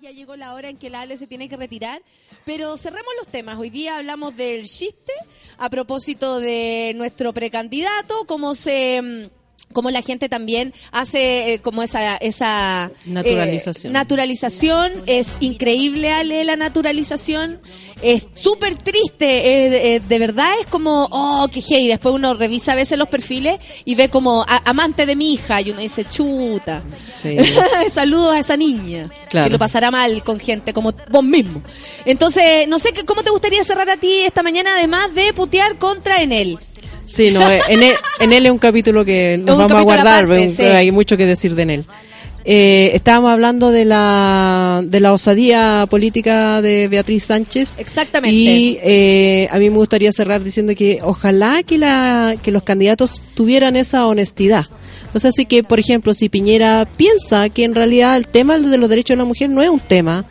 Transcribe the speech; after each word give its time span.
Ya 0.00 0.10
llegó 0.10 0.34
la 0.34 0.54
hora 0.54 0.68
en 0.68 0.76
que 0.76 0.90
la 0.90 1.02
Ale 1.02 1.16
se 1.18 1.28
tiene 1.28 1.48
que 1.48 1.56
retirar, 1.56 2.02
pero 2.44 2.76
cerremos 2.76 3.12
los 3.16 3.28
temas. 3.28 3.58
Hoy 3.58 3.70
día 3.70 3.96
hablamos 3.96 4.36
del 4.36 4.64
chiste 4.66 5.12
a 5.56 5.70
propósito 5.70 6.40
de 6.40 6.92
nuestro 6.96 7.32
precandidato, 7.32 8.24
cómo 8.26 8.56
se 8.56 9.30
cómo 9.72 9.90
la 9.90 10.02
gente 10.02 10.28
también 10.28 10.72
hace 10.92 11.54
eh, 11.54 11.58
como 11.60 11.82
esa 11.82 12.16
esa 12.18 12.90
eh, 12.94 13.10
Naturalización. 13.10 13.92
naturalización 13.92 14.92
es 15.06 15.36
increíble 15.40 16.10
Ale 16.12 16.44
la 16.44 16.54
naturalización 16.54 17.60
es 18.02 18.28
súper 18.34 18.76
triste 18.76 19.24
eh, 19.26 19.94
eh, 19.96 20.00
de 20.06 20.18
verdad 20.20 20.48
es 20.60 20.66
como 20.66 21.08
oh 21.10 21.48
qué 21.52 21.60
hey 21.66 21.88
después 21.88 22.14
uno 22.14 22.34
revisa 22.34 22.72
a 22.72 22.74
veces 22.76 22.98
los 22.98 23.08
perfiles 23.08 23.60
y 23.84 23.94
ve 23.96 24.10
como 24.10 24.42
a- 24.42 24.62
amante 24.64 25.06
de 25.06 25.16
mi 25.16 25.32
hija 25.32 25.60
y 25.60 25.70
uno 25.70 25.80
dice 25.80 26.04
chuta 26.04 26.82
Sí. 27.16 27.36
Saludos 27.90 28.34
a 28.34 28.38
esa 28.40 28.56
niña 28.56 29.04
Claro. 29.30 29.46
que 29.46 29.50
lo 29.52 29.58
pasará 29.58 29.90
mal 29.90 30.22
con 30.22 30.38
gente 30.38 30.72
como 30.72 30.92
vos 31.10 31.24
mismo. 31.24 31.62
Entonces, 32.04 32.68
no 32.68 32.78
sé 32.78 32.92
qué- 32.92 33.04
cómo 33.04 33.22
te 33.22 33.30
gustaría 33.30 33.64
cerrar 33.64 33.88
a 33.90 33.96
ti 33.96 34.20
esta 34.20 34.42
mañana, 34.42 34.74
además 34.76 35.14
de 35.14 35.32
putear 35.32 35.78
contra 35.78 36.22
Enel. 36.22 36.58
Sí, 37.06 37.30
no, 37.30 37.40
eh, 37.50 37.60
en 37.68 37.82
él, 37.82 37.92
en 38.20 38.32
él 38.32 38.46
es 38.46 38.52
un 38.52 38.58
capítulo 38.58 39.04
que 39.04 39.36
nos 39.38 39.58
vamos 39.58 39.72
a 39.72 39.82
guardar, 39.82 40.24
aparte, 40.24 40.42
un- 40.44 40.50
sí. 40.50 40.62
hay 40.62 40.90
mucho 40.90 41.16
que 41.16 41.26
decir 41.26 41.54
de 41.54 41.62
él. 41.62 41.84
Eh, 42.46 42.90
estábamos 42.94 43.30
hablando 43.32 43.70
de 43.70 43.86
la, 43.86 44.82
de 44.84 45.00
la 45.00 45.12
osadía 45.14 45.86
política 45.88 46.60
de 46.60 46.88
Beatriz 46.88 47.24
Sánchez. 47.24 47.74
Exactamente. 47.78 48.36
Y 48.36 48.78
eh, 48.82 49.48
a 49.50 49.58
mí 49.58 49.70
me 49.70 49.76
gustaría 49.76 50.12
cerrar 50.12 50.44
diciendo 50.44 50.74
que 50.74 50.98
ojalá 51.02 51.62
que, 51.62 51.78
la, 51.78 52.36
que 52.42 52.50
los 52.50 52.62
candidatos 52.62 53.22
tuvieran 53.34 53.76
esa 53.76 54.06
honestidad. 54.06 54.66
O 55.14 55.20
sea, 55.20 55.30
así 55.30 55.46
que, 55.46 55.62
por 55.62 55.78
ejemplo, 55.80 56.12
si 56.12 56.28
Piñera 56.28 56.86
piensa 56.98 57.48
que 57.48 57.64
en 57.64 57.74
realidad 57.74 58.16
el 58.18 58.28
tema 58.28 58.58
de 58.58 58.76
los 58.76 58.90
derechos 58.90 59.14
de 59.14 59.18
la 59.18 59.24
mujer 59.24 59.48
no 59.48 59.62
es 59.62 59.70
un 59.70 59.80
tema, 59.80 60.26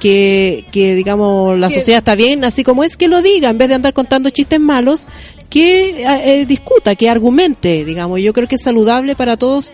que, 0.00 0.64
que 0.72 0.94
digamos, 0.94 1.58
la 1.58 1.68
Que- 1.68 1.74
sociedad 1.74 1.98
está 1.98 2.14
bien, 2.14 2.44
así 2.44 2.62
como 2.64 2.84
es, 2.84 2.96
que 2.96 3.08
lo 3.08 3.20
diga, 3.20 3.50
en 3.50 3.58
vez 3.58 3.68
de 3.68 3.74
andar 3.74 3.92
contando 3.92 4.30
chistes 4.30 4.60
malos, 4.60 5.06
que 5.48 6.02
eh, 6.04 6.40
eh, 6.40 6.46
discuta, 6.46 6.94
que 6.94 7.08
argumente, 7.08 7.84
digamos. 7.84 8.20
Yo 8.20 8.32
creo 8.32 8.46
que 8.48 8.56
es 8.56 8.62
saludable 8.62 9.16
para 9.16 9.36
todos 9.36 9.72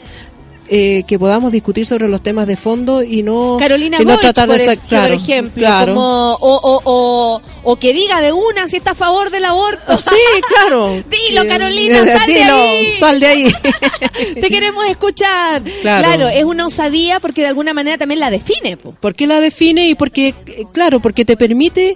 eh, 0.66 1.02
que 1.06 1.18
podamos 1.18 1.52
discutir 1.52 1.84
sobre 1.84 2.08
los 2.08 2.22
temas 2.22 2.46
de 2.46 2.56
fondo 2.56 3.02
y 3.02 3.22
no, 3.22 3.58
Carolina 3.58 3.98
y 4.00 4.04
no 4.04 4.12
Goich, 4.12 4.20
tratar 4.22 4.48
por, 4.48 4.56
de 4.56 4.64
es- 4.64 4.78
sa- 4.78 4.84
claro, 4.86 5.08
por 5.14 5.22
ejemplo, 5.22 5.60
claro. 5.62 5.94
como, 5.94 6.32
o, 6.32 6.38
o, 6.40 6.80
o, 6.84 7.42
o 7.64 7.76
que 7.76 7.92
diga 7.92 8.22
de 8.22 8.32
una 8.32 8.66
si 8.66 8.76
está 8.78 8.92
a 8.92 8.94
favor 8.94 9.30
del 9.30 9.44
aborto. 9.44 9.94
Sí, 9.98 10.14
claro. 10.48 10.90
Dilo, 11.28 11.42
Sí. 11.42 11.48
Carolina, 11.48 12.06
sal 12.06 12.26
de 12.26 12.32
Dilo, 12.32 12.54
ahí. 12.54 12.86
sal 12.98 13.20
de 13.20 13.26
ahí. 13.26 13.52
Te 14.40 14.48
queremos 14.48 14.86
escuchar. 14.86 15.62
Claro. 15.82 16.28
es 16.28 16.44
una 16.44 16.66
osadía 16.66 17.20
porque 17.20 17.42
de 17.42 17.48
alguna 17.48 17.74
manera 17.74 17.98
también 17.98 18.20
la 18.20 18.30
define. 18.30 18.78
po. 18.78 18.92
¿Por 18.98 19.14
qué 19.14 19.26
la 19.26 19.40
define? 19.40 19.88
Y 19.90 19.94
porque, 19.94 20.34
eh, 20.46 20.64
claro, 20.72 21.00
porque 21.00 21.26
te 21.26 21.36
permite 21.36 21.94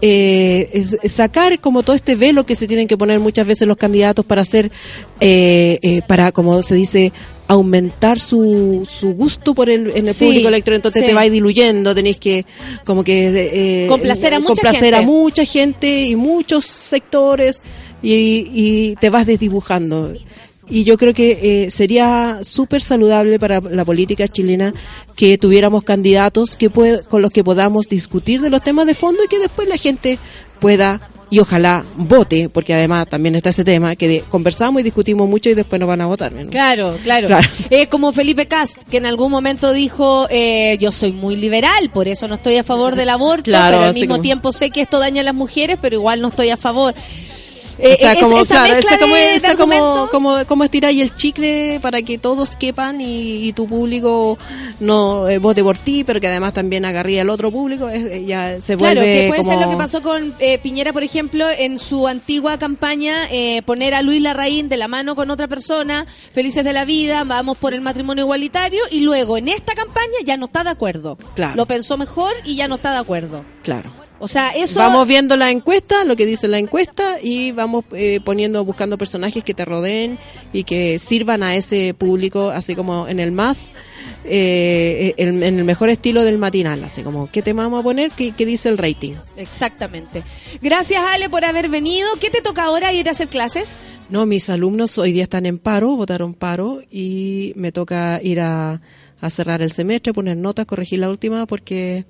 eh, 0.00 0.68
es- 0.72 1.12
sacar 1.12 1.58
como 1.60 1.82
todo 1.82 1.96
este 1.96 2.14
velo 2.16 2.44
que 2.44 2.54
se 2.54 2.66
tienen 2.66 2.88
que 2.88 2.96
poner 2.96 3.20
muchas 3.20 3.46
veces 3.46 3.66
los 3.68 3.76
candidatos 3.76 4.24
para 4.26 4.42
hacer, 4.42 4.70
eh, 5.20 5.78
eh, 5.82 6.02
para, 6.06 6.32
como 6.32 6.62
se 6.62 6.74
dice, 6.74 7.12
aumentar 7.48 8.18
su, 8.20 8.86
su 8.90 9.12
gusto 9.14 9.54
por 9.54 9.68
el, 9.70 9.90
en 9.96 10.08
el 10.08 10.14
Sí, 10.14 10.24
público 10.26 10.48
electoral, 10.48 10.76
entonces 10.76 11.02
sí. 11.02 11.08
te 11.08 11.14
va 11.14 11.22
diluyendo, 11.22 11.94
tenéis 11.94 12.16
que 12.16 12.44
como 12.84 13.04
que 13.04 13.84
eh, 13.84 13.86
Complacer 13.88 14.34
a 14.34 14.40
mucha 14.40 14.54
complacer 14.54 14.94
a 14.94 15.02
mucha 15.02 15.44
gente 15.44 16.06
y 16.06 16.16
muchos 16.16 16.64
sectores 16.64 17.62
y, 18.02 18.46
y 18.52 18.96
te 18.96 19.10
vas 19.10 19.26
desdibujando. 19.26 20.12
Y 20.68 20.84
yo 20.84 20.96
creo 20.96 21.12
que 21.12 21.64
eh, 21.66 21.70
sería 21.70 22.40
súper 22.42 22.80
saludable 22.82 23.38
para 23.38 23.60
la 23.60 23.84
política 23.84 24.26
chilena 24.28 24.72
que 25.14 25.36
tuviéramos 25.38 25.84
candidatos 25.84 26.56
que 26.56 26.70
pued- 26.70 27.04
con 27.06 27.20
los 27.22 27.30
que 27.30 27.44
podamos 27.44 27.86
discutir 27.86 28.40
de 28.40 28.50
los 28.50 28.62
temas 28.62 28.86
de 28.86 28.94
fondo 28.94 29.22
y 29.24 29.28
que 29.28 29.38
después 29.38 29.68
la 29.68 29.76
gente 29.76 30.18
pueda 30.60 31.10
y 31.30 31.40
ojalá 31.40 31.84
vote, 31.96 32.48
porque 32.48 32.74
además 32.74 33.08
también 33.08 33.34
está 33.34 33.48
ese 33.50 33.64
tema 33.64 33.96
que 33.96 34.06
de- 34.06 34.20
conversamos 34.28 34.80
y 34.80 34.84
discutimos 34.84 35.28
mucho 35.28 35.50
y 35.50 35.54
después 35.54 35.80
no 35.80 35.86
van 35.86 36.00
a 36.00 36.06
votar. 36.06 36.32
¿no? 36.32 36.48
Claro, 36.48 36.96
claro. 37.02 37.26
Claro. 37.26 37.48
Eh, 37.70 37.88
como 37.88 38.12
Felipe 38.12 38.46
Cast, 38.46 38.78
que 38.90 38.98
en 38.98 39.06
algún 39.06 39.32
momento 39.32 39.72
dijo, 39.72 40.28
eh, 40.30 40.76
yo 40.80 40.92
soy 40.92 41.12
muy 41.12 41.34
liberal, 41.36 41.90
por 41.92 42.06
eso 42.08 42.28
no 42.28 42.36
estoy 42.36 42.56
a 42.56 42.62
favor 42.62 42.94
del 42.94 43.10
aborto, 43.10 43.44
Claro, 43.44 43.78
pero 43.78 43.88
al 43.88 43.94
mismo 43.94 44.14
como- 44.14 44.22
tiempo 44.22 44.52
sé 44.52 44.70
que 44.70 44.80
esto 44.82 44.98
daña 45.00 45.22
a 45.22 45.24
las 45.24 45.34
mujeres, 45.34 45.76
pero 45.82 45.96
igual 45.96 46.20
no 46.20 46.28
estoy 46.28 46.50
a 46.50 46.56
favor. 46.56 46.94
Eh, 47.78 47.92
o 47.94 47.96
sea, 47.96 48.12
es- 48.12 48.22
como, 48.22 48.38
esa 48.40 48.54
claro, 48.54 48.74
mezcla 48.74 48.90
esa 49.34 49.56
como, 49.56 49.74
de- 49.74 49.78
como, 49.80 50.08
como, 50.10 50.44
como 50.46 50.64
estirar 50.64 50.92
el 50.92 51.14
chicle 51.16 51.80
para 51.82 52.02
que 52.02 52.18
todos 52.18 52.56
quepan 52.56 53.00
y, 53.00 53.48
y 53.48 53.52
tu 53.52 53.66
público 53.66 54.38
no 54.80 55.28
eh, 55.28 55.38
vote 55.38 55.62
por 55.62 55.76
ti, 55.78 56.04
pero 56.04 56.20
que 56.20 56.28
además 56.28 56.54
también 56.54 56.84
agarría 56.84 57.22
al 57.22 57.30
otro 57.30 57.50
público, 57.50 57.88
es- 57.88 58.04
eh, 58.06 58.24
ya 58.24 58.60
se 58.60 58.76
vuelve 58.76 58.94
Claro, 58.94 59.06
que 59.06 59.28
puede 59.28 59.40
como... 59.40 59.52
ser 59.52 59.60
lo 59.60 59.70
que 59.70 59.76
pasó 59.76 60.02
con 60.02 60.34
eh, 60.38 60.58
Piñera, 60.58 60.92
por 60.92 61.02
ejemplo, 61.02 61.46
en 61.50 61.78
su 61.78 62.06
antigua 62.06 62.58
campaña, 62.58 63.28
eh, 63.30 63.62
poner 63.62 63.94
a 63.94 64.02
Luis 64.02 64.20
Larraín 64.22 64.68
de 64.68 64.76
la 64.76 64.88
mano 64.88 65.14
con 65.16 65.30
otra 65.30 65.48
persona, 65.48 66.06
felices 66.32 66.64
de 66.64 66.72
la 66.72 66.84
vida, 66.84 67.24
vamos 67.24 67.58
por 67.58 67.74
el 67.74 67.80
matrimonio 67.80 68.24
igualitario, 68.24 68.82
y 68.90 69.00
luego 69.00 69.36
en 69.36 69.48
esta 69.48 69.74
campaña 69.74 70.14
ya 70.24 70.36
no 70.36 70.46
está 70.46 70.62
de 70.64 70.70
acuerdo. 70.70 71.18
Claro. 71.34 71.56
Lo 71.56 71.66
pensó 71.66 71.96
mejor 71.96 72.32
y 72.44 72.54
ya 72.54 72.68
no 72.68 72.76
está 72.76 72.92
de 72.92 72.98
acuerdo. 72.98 73.44
Claro. 73.62 73.90
O 74.24 74.28
sea, 74.28 74.48
eso... 74.50 74.80
Vamos 74.80 75.06
viendo 75.06 75.36
la 75.36 75.50
encuesta, 75.50 76.02
lo 76.04 76.16
que 76.16 76.24
dice 76.24 76.48
la 76.48 76.58
encuesta, 76.58 77.18
y 77.22 77.52
vamos 77.52 77.84
eh, 77.92 78.20
poniendo, 78.24 78.64
buscando 78.64 78.96
personajes 78.96 79.44
que 79.44 79.52
te 79.52 79.66
rodeen 79.66 80.18
y 80.50 80.64
que 80.64 80.98
sirvan 80.98 81.42
a 81.42 81.54
ese 81.54 81.92
público, 81.92 82.48
así 82.48 82.74
como 82.74 83.06
en 83.06 83.20
el 83.20 83.32
más, 83.32 83.72
eh, 84.24 85.12
en, 85.18 85.42
en 85.42 85.58
el 85.58 85.64
mejor 85.64 85.90
estilo 85.90 86.24
del 86.24 86.38
matinal, 86.38 86.82
así 86.84 87.02
como, 87.02 87.30
¿qué 87.30 87.42
tema 87.42 87.64
vamos 87.64 87.80
a 87.80 87.82
poner? 87.82 88.12
¿Qué, 88.12 88.32
qué 88.32 88.46
dice 88.46 88.70
el 88.70 88.78
rating? 88.78 89.12
Exactamente. 89.36 90.22
Gracias, 90.62 91.02
Ale, 91.06 91.28
por 91.28 91.44
haber 91.44 91.68
venido. 91.68 92.08
¿Qué 92.18 92.30
te 92.30 92.40
toca 92.40 92.64
ahora 92.64 92.94
ir 92.94 93.08
a 93.08 93.12
hacer 93.12 93.28
clases? 93.28 93.82
No, 94.08 94.24
mis 94.24 94.48
alumnos 94.48 94.96
hoy 94.96 95.12
día 95.12 95.24
están 95.24 95.44
en 95.44 95.58
paro, 95.58 95.96
votaron 95.96 96.32
paro, 96.32 96.80
y 96.90 97.52
me 97.56 97.72
toca 97.72 98.20
ir 98.22 98.40
a, 98.40 98.80
a 99.20 99.30
cerrar 99.30 99.60
el 99.60 99.70
semestre, 99.70 100.14
poner 100.14 100.38
notas, 100.38 100.64
corregir 100.64 101.00
la 101.00 101.10
última, 101.10 101.44
porque 101.44 102.06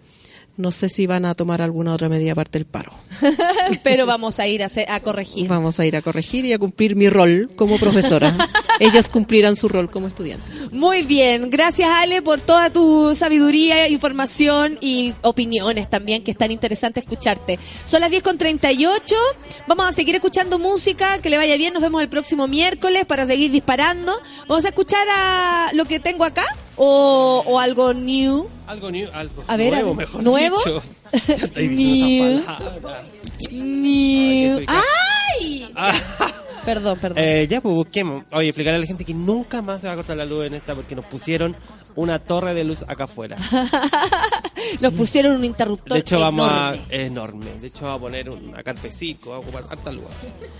no 0.56 0.70
sé 0.70 0.88
si 0.88 1.06
van 1.06 1.24
a 1.24 1.34
tomar 1.34 1.62
alguna 1.62 1.92
otra 1.92 2.08
medida 2.08 2.32
aparte 2.32 2.58
del 2.58 2.66
paro. 2.66 2.92
Pero 3.82 4.06
vamos 4.06 4.38
a 4.38 4.46
ir 4.46 4.62
a, 4.62 5.00
corregir. 5.00 5.48
Vamos 5.48 5.80
a 5.80 5.86
ir 5.86 5.96
a 5.96 6.02
corregir 6.02 6.44
y 6.44 6.52
a 6.52 6.58
cumplir 6.58 6.94
mi 6.94 7.08
rol 7.08 7.50
como 7.56 7.76
profesora. 7.78 8.34
Ellas 8.80 9.08
cumplirán 9.08 9.56
su 9.56 9.68
rol 9.68 9.90
como 9.90 10.06
estudiantes. 10.06 10.72
Muy 10.72 11.02
bien, 11.02 11.50
gracias 11.50 11.88
Ale 11.90 12.22
por 12.22 12.40
toda 12.40 12.70
tu 12.70 13.14
sabiduría, 13.16 13.88
información 13.88 14.78
y 14.80 15.14
opiniones 15.22 15.90
también, 15.90 16.22
que 16.22 16.30
es 16.30 16.38
tan 16.38 16.50
interesante 16.50 17.00
escucharte. 17.00 17.58
Son 17.84 18.00
las 18.00 18.10
10 18.10 18.22
con 18.22 18.38
38, 18.38 19.16
vamos 19.66 19.86
a 19.86 19.92
seguir 19.92 20.14
escuchando 20.14 20.58
música, 20.58 21.18
que 21.18 21.30
le 21.30 21.36
vaya 21.36 21.56
bien, 21.56 21.74
nos 21.74 21.82
vemos 21.82 22.02
el 22.02 22.08
próximo 22.08 22.46
miércoles 22.46 23.04
para 23.06 23.26
seguir 23.26 23.50
disparando. 23.50 24.12
Vamos 24.48 24.64
a 24.64 24.68
escuchar 24.68 25.06
a 25.10 25.70
lo 25.72 25.84
que 25.84 26.00
tengo 26.00 26.24
acá 26.24 26.46
o, 26.76 27.42
o 27.46 27.58
algo 27.58 27.92
new. 27.92 28.48
Algo, 28.66 28.90
new, 28.90 29.08
algo 29.12 29.44
A 29.46 29.56
ver, 29.56 29.72
nuevo, 29.74 29.94
mejor 29.94 30.22
¿nuevo? 30.22 30.56
dicho. 30.58 30.82
Ya. 31.54 32.62
New. 33.50 34.64
¡Ay! 34.68 35.72
Perdón, 36.64 36.98
perdón. 36.98 37.18
eh, 37.22 37.46
ya, 37.48 37.60
pues 37.60 37.74
busquemos. 37.74 38.24
Oye, 38.32 38.48
explicarle 38.48 38.78
a 38.78 38.80
la 38.80 38.86
gente 38.86 39.04
que 39.04 39.14
nunca 39.14 39.62
más 39.62 39.80
se 39.80 39.86
va 39.86 39.92
a 39.92 39.96
cortar 39.96 40.16
la 40.16 40.24
luz 40.24 40.46
en 40.46 40.54
esta 40.54 40.74
porque 40.74 40.94
nos 40.94 41.04
pusieron 41.06 41.54
una 41.94 42.18
torre 42.18 42.54
de 42.54 42.64
luz 42.64 42.82
acá 42.88 43.04
afuera. 43.04 43.36
Nos 44.80 44.94
pusieron 44.94 45.36
un 45.36 45.44
interruptor 45.44 45.92
De 45.92 45.98
hecho, 46.00 46.18
vamos 46.18 46.48
enorme. 46.48 46.80
a. 46.90 46.94
Enorme. 46.96 47.46
De 47.60 47.66
hecho, 47.68 47.84
vamos 47.84 47.98
a 47.98 48.00
poner 48.00 48.30
una 48.30 48.62
carpecico, 48.62 49.30
vamos 49.30 49.44
a 49.46 49.48
ocupar 49.48 49.66
harta 49.70 49.92
luz. 49.92 50.04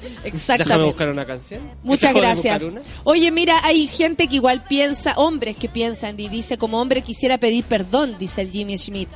Déjame 0.02 0.28
Exactamente. 0.28 0.84
buscar 0.84 1.08
una 1.08 1.24
canción. 1.24 1.60
Muchas 1.82 2.14
gracias. 2.14 2.62
Oye, 3.04 3.30
mira, 3.30 3.60
hay 3.64 3.86
gente 3.86 4.28
que 4.28 4.36
igual 4.36 4.62
piensa, 4.68 5.14
hombres 5.16 5.56
que 5.56 5.68
piensan 5.68 6.20
y 6.20 6.28
dice, 6.28 6.58
como 6.58 6.80
hombre 6.80 7.02
quisiera 7.02 7.38
pedir 7.38 7.64
perdón, 7.64 8.16
dice 8.18 8.42
el 8.42 8.50
Jimmy 8.50 8.76
Schmidt. 8.78 9.08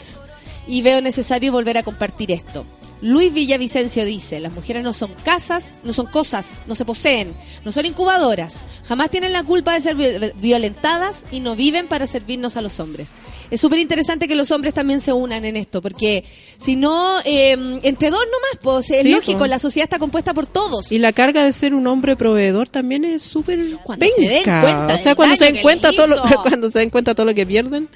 Y 0.66 0.82
veo 0.82 1.00
necesario 1.00 1.52
volver 1.52 1.78
a 1.78 1.82
compartir 1.82 2.32
esto. 2.32 2.64
Luis 3.00 3.32
Villavicencio 3.32 4.04
dice, 4.04 4.40
las 4.40 4.52
mujeres 4.52 4.82
no 4.82 4.92
son 4.92 5.12
casas, 5.24 5.74
no 5.84 5.92
son 5.92 6.06
cosas, 6.06 6.56
no 6.66 6.74
se 6.74 6.84
poseen, 6.84 7.32
no 7.64 7.70
son 7.70 7.86
incubadoras, 7.86 8.64
jamás 8.88 9.08
tienen 9.10 9.32
la 9.32 9.44
culpa 9.44 9.74
de 9.74 9.80
ser 9.80 9.94
vi- 9.94 10.30
violentadas 10.40 11.24
y 11.30 11.38
no 11.40 11.54
viven 11.54 11.86
para 11.86 12.06
servirnos 12.08 12.56
a 12.56 12.62
los 12.62 12.80
hombres. 12.80 13.08
Es 13.50 13.60
súper 13.60 13.78
interesante 13.78 14.26
que 14.28 14.34
los 14.34 14.50
hombres 14.50 14.74
también 14.74 15.00
se 15.00 15.12
unan 15.12 15.44
en 15.44 15.56
esto, 15.56 15.80
porque 15.80 16.24
si 16.58 16.74
no, 16.76 17.20
eh, 17.24 17.52
entre 17.82 18.10
dos 18.10 18.20
nomás, 18.24 18.58
pues 18.62 18.90
es 18.90 19.02
Sí, 19.02 19.10
lógico, 19.12 19.38
pues. 19.38 19.50
la 19.50 19.58
sociedad 19.58 19.84
está 19.84 19.98
compuesta 19.98 20.34
por 20.34 20.46
todos. 20.46 20.90
Y 20.90 20.98
la 20.98 21.12
carga 21.12 21.44
de 21.44 21.52
ser 21.52 21.74
un 21.74 21.86
hombre 21.86 22.16
proveedor 22.16 22.68
también 22.68 23.04
es 23.04 23.22
súper 23.22 23.58
Cuando 23.84 24.06
se 24.16 24.22
den 24.22 24.42
cuenta 24.42 24.94
O 24.94 24.98
sea, 24.98 25.14
cuando 25.14 25.36
se 25.36 25.44
den 25.52 25.62
cuenta 25.62 25.92
todo 25.92 26.06
lo, 26.08 26.22
cuando 26.42 26.70
se 26.70 26.80
den 26.80 26.90
cuenta 26.90 27.14
todo 27.14 27.26
lo 27.26 27.34
que 27.34 27.46
pierden, 27.46 27.88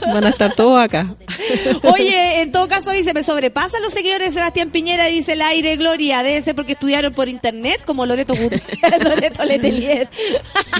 van 0.00 0.24
a 0.24 0.28
estar 0.30 0.54
todos 0.54 0.80
acá. 0.80 1.14
Oye, 1.82 2.42
en 2.42 2.52
todo 2.52 2.68
caso 2.68 2.90
dice, 2.90 3.14
me 3.14 3.22
sobrepasan 3.22 3.82
los 3.82 3.92
seguidores 3.92 4.28
de 4.28 4.34
Sebastián 4.34 4.70
Piñera, 4.70 5.06
dice 5.06 5.32
el 5.32 5.42
aire 5.42 5.76
Gloria, 5.76 6.22
debe 6.22 6.40
ser 6.42 6.54
porque 6.54 6.72
estudiaron 6.72 7.12
por 7.12 7.28
internet 7.28 7.82
como 7.84 8.06
Loreto 8.06 8.34
Loreto 9.00 9.44
Letelier. 9.44 10.08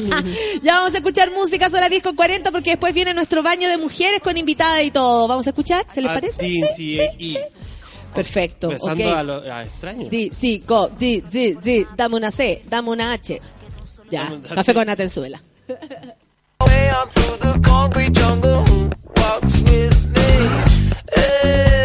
ya 0.63 0.75
vamos 0.75 0.95
a 0.95 0.99
escuchar 0.99 1.31
música, 1.31 1.71
son 1.71 1.81
las 1.81 1.91
10 1.91 2.03
con 2.03 2.17
40 2.17 2.51
porque 2.51 2.71
después 2.71 2.95
viene 2.95 3.15
nuestro 3.15 3.43
baño 3.43 3.69
de 3.69 3.77
mujeres. 3.77 4.21
con 4.21 4.37
invitada 4.37 4.83
y 4.83 4.91
todo. 4.91 5.29
¿Vamos 5.29 5.47
a 5.47 5.51
escuchar? 5.51 5.85
¿Se 5.89 6.01
les 6.01 6.11
A 6.11 6.15
parece? 6.15 6.43
Sí, 6.43 6.63
sí, 6.77 6.99
sí. 7.19 7.39
Perfecto. 8.15 8.69
besando 8.69 9.09
ok. 9.09 9.17
a 9.17 9.23
los 9.23 9.47
a 9.47 9.63
extraños. 9.63 10.11
Di, 10.11 10.31
sí, 10.33 10.63
co, 10.67 10.89
di, 10.89 11.23
di, 11.23 11.55
di, 11.55 11.87
dame 11.97 12.17
una 12.17 12.31
C, 12.31 12.63
dame 12.67 12.91
una 12.91 13.13
H. 13.13 13.41
Ya, 14.11 14.31
café 14.55 14.75
con 14.75 14.89
Atenzuela. 14.89 15.43
way 16.67 16.88
out 16.88 17.12
through 17.12 17.37
the 17.38 17.61
concrete 17.61 18.12
jungle. 18.12 18.64
Who 18.67 18.91
walks 19.17 19.61
with 19.61 19.99
me? 20.17 20.31
Hey, 21.14 21.81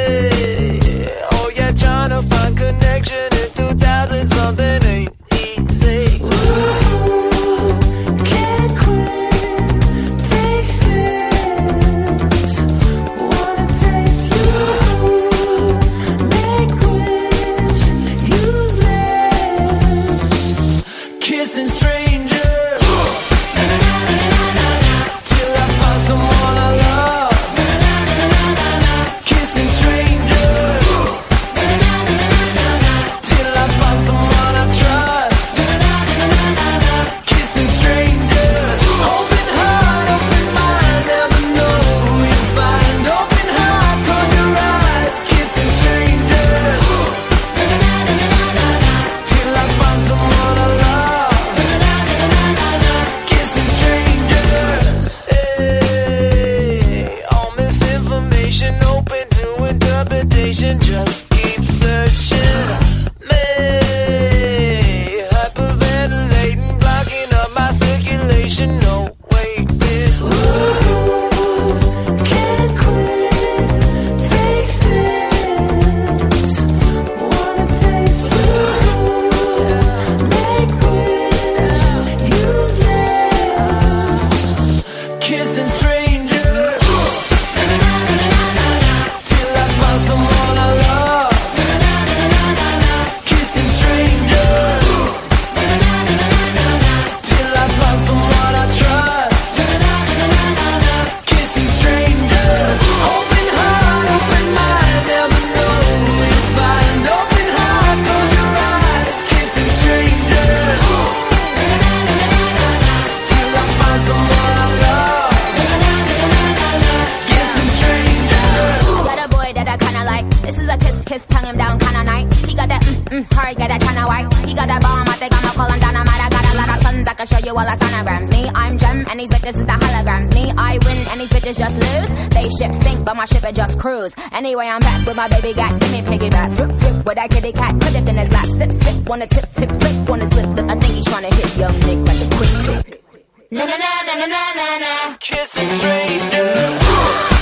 Sonograms. 127.65 128.29
Me, 128.29 128.49
I'm 128.53 128.77
Gem, 128.77 129.05
and 129.09 129.19
these 129.19 129.29
bitches 129.29 129.57
is 129.57 129.65
the 129.65 129.73
holograms. 129.73 130.33
Me, 130.33 130.51
I 130.57 130.77
win, 130.85 131.07
and 131.09 131.21
these 131.21 131.29
bitches 131.29 131.57
just 131.57 131.75
lose. 131.75 132.29
They 132.29 132.49
ship 132.49 132.73
sink, 132.83 133.03
but 133.03 133.15
my 133.15 133.25
ship 133.25 133.43
it 133.43 133.55
just 133.55 133.79
cruise. 133.79 134.13
Anyway, 134.31 134.67
I'm 134.67 134.79
back 134.79 135.05
with 135.05 135.15
my 135.15 135.27
baby 135.27 135.53
got, 135.53 135.79
give 135.79 135.91
me 135.91 136.01
piggyback. 136.01 136.55
Drip, 136.55 136.77
drip, 136.77 137.05
with 137.05 137.15
that 137.15 137.29
kitty 137.31 137.51
cat, 137.51 137.79
put 137.79 137.95
it 137.95 138.07
in 138.07 138.17
his 138.17 138.31
lap. 138.31 138.45
Sip, 138.45 138.71
sip, 138.71 139.09
wanna 139.09 139.27
tip, 139.27 139.49
tip, 139.51 139.69
flick, 139.69 140.09
wanna 140.09 140.27
slip, 140.31 140.49
lip. 140.55 140.65
I 140.69 140.75
think 140.75 140.93
he's 140.93 141.05
trying 141.05 141.29
to 141.29 141.35
hit 141.35 141.57
young 141.57 141.79
Nick 141.79 141.99
like 142.05 142.21
a 142.21 142.35
quick 142.35 142.85
pick. 142.85 143.03
Na 143.49 143.65
na 143.65 143.77
na 143.77 143.89
na 144.05 144.13
na 144.15 144.25
na 144.27 144.53
na 144.55 144.77
na. 144.79 145.17
Kissing 145.19 145.69
strangers. 145.69 147.36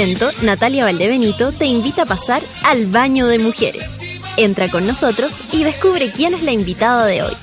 Momento, 0.00 0.30
Natalia 0.40 0.84
Valdebenito 0.84 1.52
te 1.52 1.66
invita 1.66 2.04
a 2.04 2.06
pasar 2.06 2.40
al 2.64 2.86
baño 2.86 3.26
de 3.26 3.38
mujeres. 3.38 3.98
Entra 4.38 4.70
con 4.70 4.86
nosotros 4.86 5.34
y 5.52 5.62
descubre 5.62 6.10
quién 6.10 6.32
es 6.32 6.42
la 6.42 6.52
invitada 6.52 7.04
de 7.04 7.22
hoy. 7.22 7.36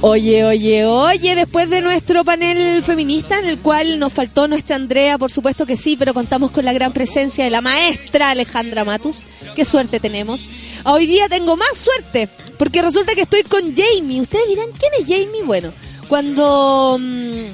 Oye, 0.00 0.44
oye, 0.44 0.84
oye, 0.84 1.34
después 1.34 1.68
de 1.68 1.80
nuestro 1.80 2.24
panel 2.24 2.84
feminista 2.84 3.40
en 3.40 3.46
el 3.46 3.58
cual 3.58 3.98
nos 3.98 4.12
faltó 4.12 4.46
nuestra 4.46 4.76
Andrea, 4.76 5.18
por 5.18 5.32
supuesto 5.32 5.66
que 5.66 5.76
sí, 5.76 5.96
pero 5.96 6.14
contamos 6.14 6.52
con 6.52 6.64
la 6.64 6.72
gran 6.72 6.92
presencia 6.92 7.42
de 7.42 7.50
la 7.50 7.60
maestra 7.60 8.30
Alejandra 8.30 8.84
Matus. 8.84 9.22
Qué 9.56 9.64
suerte 9.64 9.98
tenemos. 9.98 10.46
Hoy 10.84 11.06
día 11.06 11.28
tengo 11.28 11.56
más 11.56 11.76
suerte, 11.76 12.28
porque 12.58 12.80
resulta 12.80 13.16
que 13.16 13.22
estoy 13.22 13.42
con 13.42 13.74
Jamie. 13.74 14.20
Ustedes 14.20 14.46
dirán, 14.46 14.68
¿quién 14.78 14.92
es 15.00 15.08
Jamie? 15.08 15.42
Bueno, 15.42 15.72
cuando 16.06 16.96
mm, 17.00 17.44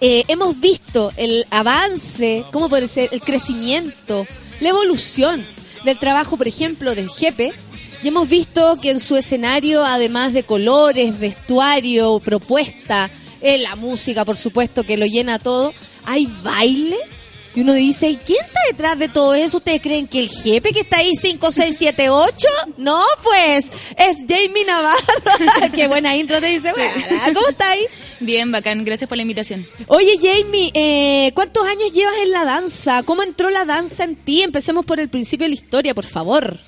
eh, 0.00 0.24
hemos 0.28 0.58
visto 0.58 1.12
el 1.18 1.44
avance, 1.50 2.46
¿cómo 2.50 2.70
puede 2.70 2.88
ser? 2.88 3.10
El 3.12 3.20
crecimiento, 3.20 4.26
la 4.60 4.70
evolución 4.70 5.46
del 5.84 5.98
trabajo, 5.98 6.38
por 6.38 6.48
ejemplo, 6.48 6.94
del 6.94 7.10
Jepe, 7.10 7.52
y 8.04 8.08
hemos 8.08 8.28
visto 8.28 8.78
que 8.82 8.90
en 8.90 9.00
su 9.00 9.16
escenario, 9.16 9.82
además 9.82 10.34
de 10.34 10.42
colores, 10.42 11.18
vestuario, 11.18 12.20
propuesta, 12.20 13.10
eh, 13.40 13.56
la 13.56 13.76
música, 13.76 14.26
por 14.26 14.36
supuesto, 14.36 14.84
que 14.84 14.98
lo 14.98 15.06
llena 15.06 15.38
todo, 15.38 15.72
hay 16.04 16.26
baile. 16.42 16.98
Y 17.54 17.60
uno 17.60 17.72
dice, 17.72 18.10
¿y 18.10 18.16
quién 18.16 18.44
está 18.44 18.60
detrás 18.68 18.98
de 18.98 19.08
todo 19.08 19.32
eso? 19.32 19.56
¿Ustedes 19.56 19.80
creen 19.80 20.06
que 20.06 20.20
el 20.20 20.28
jefe 20.28 20.72
que 20.72 20.80
está 20.80 20.98
ahí 20.98 21.12
5, 21.14 21.50
6, 21.50 21.76
7, 21.78 22.10
8? 22.10 22.48
No, 22.76 23.00
pues, 23.22 23.70
es 23.96 24.16
Jamie 24.28 24.64
Navarro. 24.66 24.98
Qué 25.74 25.86
buena 25.88 26.14
intro 26.14 26.40
te 26.40 26.48
dice. 26.48 26.72
"Bueno, 26.72 27.32
¿Cómo 27.40 27.48
está 27.48 27.70
ahí? 27.70 27.86
Bien, 28.20 28.52
bacán, 28.52 28.84
gracias 28.84 29.08
por 29.08 29.16
la 29.16 29.22
invitación. 29.22 29.66
Oye, 29.86 30.18
Jamie, 30.20 30.72
eh, 30.74 31.32
¿cuántos 31.34 31.66
años 31.66 31.90
llevas 31.92 32.16
en 32.22 32.32
la 32.32 32.44
danza? 32.44 33.02
¿Cómo 33.04 33.22
entró 33.22 33.48
la 33.48 33.64
danza 33.64 34.04
en 34.04 34.16
ti? 34.16 34.42
Empecemos 34.42 34.84
por 34.84 35.00
el 35.00 35.08
principio 35.08 35.46
de 35.46 35.50
la 35.50 35.54
historia, 35.54 35.94
por 35.94 36.04
favor. 36.04 36.58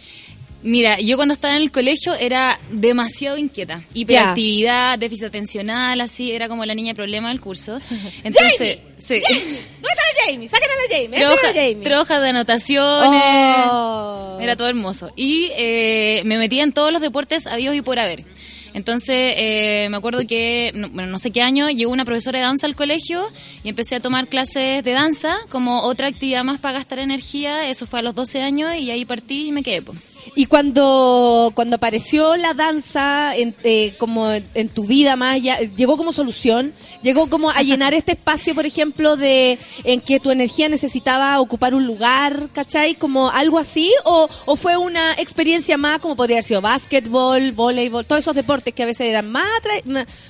Mira, 0.67 0.99
yo 1.01 1.17
cuando 1.17 1.33
estaba 1.33 1.55
en 1.57 1.63
el 1.63 1.71
colegio 1.71 2.15
era 2.15 2.59
demasiado 2.71 3.37
inquieta. 3.39 3.83
Hiperactividad, 3.95 4.99
déficit 4.99 5.27
atencional, 5.27 6.01
así, 6.01 6.33
era 6.33 6.49
como 6.49 6.65
la 6.65 6.75
niña 6.75 6.93
problema 6.93 7.29
del 7.29 7.41
curso. 7.41 7.79
Entonces, 8.25 8.79
sí. 8.99 9.21
¿Dónde 9.21 9.59
está 9.81 10.03
la 10.25 10.33
Jamie, 10.33 10.49
sacan 10.49 10.69
a 10.69 10.75
la 10.75 10.97
Jamie, 11.05 11.19
a 11.25 11.29
Troja- 11.29 11.47
la 11.47 11.53
Jamie. 11.55 11.77
trojas 11.85 12.21
de 12.21 12.29
anotaciones. 12.31 13.23
Oh. 13.71 14.39
Era 14.41 14.57
todo 14.57 14.69
hermoso. 14.69 15.11
Y 15.15 15.51
eh, 15.57 16.23
me 16.25 16.37
metía 16.37 16.65
en 16.65 16.73
todos 16.73 16.93
los 16.93 17.01
deportes 17.01 17.47
habidos 17.47 17.77
y 17.77 17.83
por 17.83 17.99
haber. 18.01 18.25
Entonces, 18.75 19.35
eh, 19.39 19.87
me 19.91 19.97
acuerdo 19.97 20.21
que, 20.27 20.73
no, 20.75 20.91
bueno, 20.91 21.09
no 21.11 21.19
sé 21.19 21.31
qué 21.31 21.41
año, 21.43 21.71
llegó 21.71 21.93
una 21.93 22.05
profesora 22.05 22.41
de 22.41 22.45
danza 22.45 22.67
al 22.67 22.75
colegio 22.77 23.25
y 23.65 23.69
empecé 23.71 23.95
a 23.95 24.01
tomar 24.01 24.27
clases 24.27 24.83
de 24.85 24.93
danza 24.93 25.37
como 25.49 25.81
otra 25.83 26.09
actividad 26.09 26.45
más 26.45 26.61
para 26.61 26.79
gastar 26.79 26.99
energía. 26.99 27.71
Eso 27.71 27.87
fue 27.87 28.01
a 28.01 28.03
los 28.03 28.15
12 28.15 28.43
años 28.43 28.75
y 28.77 28.91
ahí 28.91 29.05
partí 29.05 29.47
y 29.49 29.53
me 29.53 29.63
quedé. 29.63 29.81
pues. 29.81 29.99
Y 30.39 30.45
cuando, 30.45 31.51
cuando 31.55 31.77
apareció 31.77 32.37
la 32.37 32.53
danza 32.53 33.35
en, 33.35 33.55
eh, 33.65 33.97
como 33.99 34.31
en 34.31 34.69
tu 34.69 34.85
vida 34.85 35.17
más, 35.17 35.41
ya, 35.43 35.59
llegó 35.61 35.97
como 35.97 36.13
solución, 36.13 36.75
llegó 37.03 37.31
como 37.31 37.51
a 37.51 37.63
llenar 37.63 37.95
este 37.95 38.13
espacio, 38.13 38.55
por 38.55 38.67
ejemplo, 38.67 39.17
de 39.17 39.59
en 39.85 40.03
que 40.03 40.21
tu 40.21 40.31
energía 40.31 40.69
necesitaba 40.69 41.41
ocupar 41.41 41.75
un 41.75 41.87
lugar, 41.87 42.51
¿cachai? 42.53 42.97
Como 42.97 43.31
algo 43.31 43.59
así, 43.59 43.91
o, 44.05 44.29
fue 44.57 44.77
una 44.77 45.15
experiencia 45.15 45.79
más 45.79 46.01
como 46.01 46.17
podría 46.17 46.37
haber 46.37 46.45
sido 46.45 46.61
básquetbol, 46.61 47.53
voleibol, 47.53 48.05
todos 48.05 48.21
esos 48.21 48.35
deportes 48.35 48.75
que 48.75 48.83
a 48.83 48.87
veces 48.87 49.07
eran 49.07 49.31
más, 49.33 49.47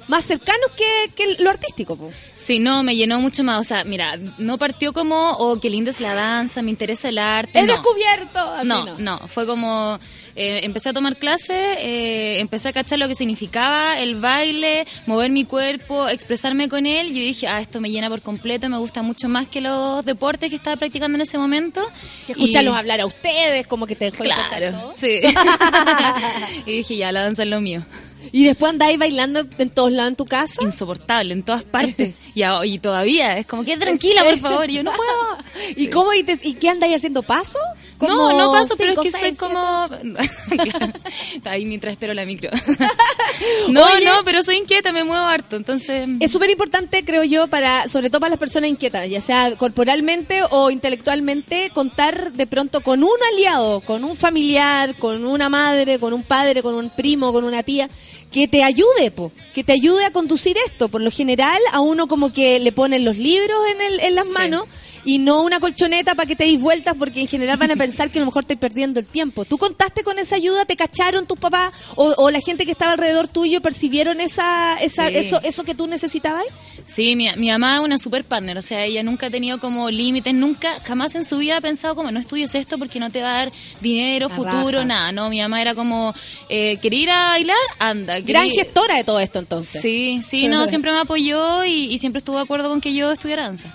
más- 0.08 0.24
cercanos 0.24 0.70
que, 1.16 1.42
lo 1.42 1.50
artístico. 1.50 1.98
Sí, 2.38 2.58
no, 2.58 2.82
me 2.82 2.96
llenó 2.96 3.20
mucho 3.20 3.44
más. 3.44 3.60
O 3.60 3.64
sea, 3.64 3.84
mira, 3.84 4.18
no 4.38 4.58
partió 4.58 4.92
como, 4.92 5.32
oh, 5.38 5.58
qué 5.60 5.70
linda 5.70 5.90
es 5.90 6.00
la 6.00 6.14
danza, 6.14 6.62
me 6.62 6.70
interesa 6.70 7.08
el 7.08 7.18
arte. 7.18 7.58
He 7.58 7.62
no. 7.64 7.74
descubierto. 7.74 8.38
Así 8.38 8.68
no, 8.68 8.84
no. 8.84 8.98
no, 8.98 9.18
fue 9.28 9.46
como 9.46 9.98
eh, 10.36 10.60
empecé 10.64 10.90
a 10.90 10.92
tomar 10.92 11.16
clases, 11.16 11.78
eh, 11.80 12.40
empecé 12.40 12.68
a 12.68 12.72
cachar 12.74 12.98
lo 12.98 13.08
que 13.08 13.14
significaba 13.14 13.98
el 13.98 14.16
baile, 14.16 14.86
mover 15.06 15.30
mi 15.30 15.44
cuerpo, 15.44 16.08
expresarme 16.08 16.68
con 16.68 16.84
él. 16.84 17.08
Y 17.08 17.14
yo 17.14 17.20
dije, 17.20 17.48
ah, 17.48 17.60
esto 17.60 17.80
me 17.80 17.90
llena 17.90 18.10
por 18.10 18.20
completo, 18.20 18.68
me 18.68 18.76
gusta 18.76 19.02
mucho 19.02 19.30
más 19.30 19.48
que 19.48 19.62
los 19.62 20.04
deportes 20.04 20.50
que 20.50 20.56
estaba 20.56 20.76
practicando 20.76 21.16
en 21.16 21.22
ese 21.22 21.38
momento. 21.38 21.82
Que 22.26 22.32
Y- 22.32 22.42
escucharlos 22.42 22.76
hablar 22.76 23.00
a 23.00 23.06
ustedes, 23.06 23.66
como 23.66 23.86
que 23.86 23.96
te 23.96 24.10
dejó 24.10 24.24
Claro, 24.24 24.92
sí. 24.94 25.20
y 26.66 26.70
dije, 26.70 26.96
ya, 26.96 27.12
la 27.12 27.22
danza 27.22 27.44
es 27.44 27.48
lo 27.48 27.62
mío. 27.62 27.82
Y 28.32 28.44
después 28.44 28.70
andáis 28.70 28.98
bailando 28.98 29.46
en 29.58 29.70
todos 29.70 29.92
lados 29.92 30.10
en 30.10 30.16
tu 30.16 30.24
casa. 30.24 30.62
Insoportable, 30.62 31.32
en 31.32 31.42
todas 31.42 31.64
partes. 31.64 32.14
Y, 32.36 32.42
a- 32.42 32.66
y 32.66 32.78
todavía, 32.78 33.38
es 33.38 33.46
como 33.46 33.64
que 33.64 33.78
tranquila, 33.78 34.22
por 34.22 34.36
favor. 34.38 34.68
Y 34.68 34.74
yo 34.74 34.82
no 34.82 34.92
puedo. 34.92 35.38
¿Y 35.76 35.88
cómo 35.88 36.12
y, 36.12 36.22
te- 36.22 36.38
y 36.42 36.52
qué 36.52 36.68
andáis 36.68 36.96
haciendo 36.96 37.22
paso? 37.22 37.58
No, 37.98 38.08
Como 38.08 38.32
no 38.34 38.52
paso, 38.52 38.74
pero 38.76 38.92
es 38.92 38.98
que 38.98 39.10
seis, 39.10 39.38
soy 39.38 39.48
como... 39.48 39.88
Está 41.34 41.52
ahí 41.52 41.64
mientras 41.64 41.92
espero 41.92 42.12
la 42.12 42.26
micro. 42.26 42.50
no, 43.68 43.86
Oye. 43.86 44.04
no, 44.04 44.22
pero 44.24 44.42
soy 44.42 44.56
inquieta, 44.56 44.92
me 44.92 45.04
muevo 45.04 45.24
harto, 45.24 45.56
entonces... 45.56 46.06
Es 46.20 46.30
súper 46.30 46.50
importante, 46.50 47.04
creo 47.06 47.24
yo, 47.24 47.46
para, 47.48 47.88
sobre 47.88 48.10
todo 48.10 48.20
para 48.20 48.30
las 48.30 48.38
personas 48.38 48.70
inquietas, 48.70 49.08
ya 49.08 49.20
sea 49.22 49.56
corporalmente 49.56 50.40
o 50.50 50.70
intelectualmente, 50.70 51.70
contar 51.72 52.32
de 52.32 52.46
pronto 52.46 52.82
con 52.82 53.02
un 53.02 53.10
aliado, 53.32 53.80
con 53.80 54.04
un 54.04 54.16
familiar, 54.16 54.94
con 54.96 55.24
una 55.24 55.48
madre, 55.48 55.98
con 55.98 56.12
un 56.12 56.22
padre, 56.22 56.62
con 56.62 56.74
un 56.74 56.90
primo, 56.90 57.32
con 57.32 57.44
una 57.44 57.62
tía, 57.62 57.88
que 58.32 58.48
te 58.48 58.62
ayude, 58.62 59.10
po, 59.10 59.32
que 59.54 59.64
te 59.64 59.72
ayude 59.72 60.04
a 60.04 60.12
conducir 60.12 60.56
esto. 60.66 60.88
Por 60.88 61.00
lo 61.00 61.10
general, 61.10 61.58
a 61.72 61.80
uno 61.80 62.06
como 62.08 62.32
que 62.32 62.58
le 62.58 62.72
ponen 62.72 63.04
los 63.04 63.16
libros 63.16 63.58
en, 63.72 63.80
el, 63.80 64.00
en 64.00 64.14
las 64.14 64.26
Sí. 64.26 64.32
manos 64.32 64.64
y 65.06 65.16
no 65.18 65.40
una 65.42 65.58
colchoneta 65.60 66.14
para 66.14 66.26
que 66.26 66.36
te 66.36 66.44
des 66.44 66.60
vueltas 66.60 66.94
porque 66.98 67.20
en 67.20 67.26
general 67.28 67.56
van 67.56 67.70
a 67.70 67.76
pensar 67.76 68.10
que 68.10 68.18
a 68.18 68.20
lo 68.20 68.26
mejor 68.26 68.42
estás 68.42 68.58
perdiendo 68.58 69.00
el 69.00 69.06
tiempo. 69.06 69.46
¿Tú 69.46 69.56
contaste 69.56 70.02
con 70.02 70.18
esa 70.18 70.34
ayuda? 70.36 70.66
¿Te 70.66 70.76
cacharon 70.76 71.24
tus 71.26 71.38
papás 71.38 71.72
o, 71.94 72.12
o 72.18 72.30
la 72.30 72.40
gente 72.40 72.66
que 72.66 72.72
estaba 72.72 72.92
alrededor 72.92 73.28
tuyo 73.28 73.62
percibieron 73.62 74.20
esa, 74.20 74.76
esa, 74.82 75.06
Sí. 75.08 75.14
eso, 75.16 75.40
eso 75.42 75.64
que 75.64 75.74
tú 75.74 75.86
necesitabas? 75.86 76.44
Sí, 76.86 77.16
mi, 77.16 77.28
mi 77.36 77.48
mamá 77.50 77.76
es 77.76 77.80
una 77.84 77.96
super 77.98 78.24
partner, 78.24 78.58
o 78.58 78.62
sea, 78.62 78.84
ella 78.84 79.02
nunca 79.02 79.26
ha 79.26 79.30
tenido 79.30 79.58
como 79.58 79.90
límites, 79.90 80.34
nunca, 80.34 80.78
jamás 80.84 81.14
en 81.14 81.24
su 81.24 81.38
vida 81.38 81.56
ha 81.56 81.60
pensado 81.60 81.94
como 81.94 82.10
no 82.10 82.20
estudies 82.20 82.54
esto 82.54 82.76
porque 82.78 83.00
no 83.00 83.08
te 83.10 83.22
va 83.22 83.30
a 83.30 83.38
dar 83.44 83.52
dinero, 83.80 84.28
La 84.28 84.34
futuro, 84.34 84.78
raja. 84.78 84.84
nada, 84.84 85.12
no, 85.12 85.30
mi 85.30 85.40
mamá 85.40 85.62
era 85.62 85.74
como, 85.74 86.14
eh, 86.48 86.78
¿quería 86.82 87.00
ir 87.02 87.10
a 87.10 87.26
bailar? 87.28 87.56
Anda. 87.78 88.20
Gran 88.20 88.48
querí- 88.48 88.54
gestora 88.56 88.96
de 88.96 89.04
todo 89.04 89.20
esto 89.20 89.38
entonces. 89.38 89.80
Sí, 89.80 90.20
sí, 90.22 90.48
no, 90.48 90.66
siempre 90.66 90.90
me 90.92 90.98
apoyó 90.98 91.64
y, 91.64 91.92
y 91.92 91.98
siempre 91.98 92.18
estuvo 92.18 92.36
de 92.36 92.42
acuerdo 92.42 92.68
con 92.68 92.80
que 92.80 92.92
yo 92.94 93.10
estudiara 93.12 93.44
danza. 93.44 93.72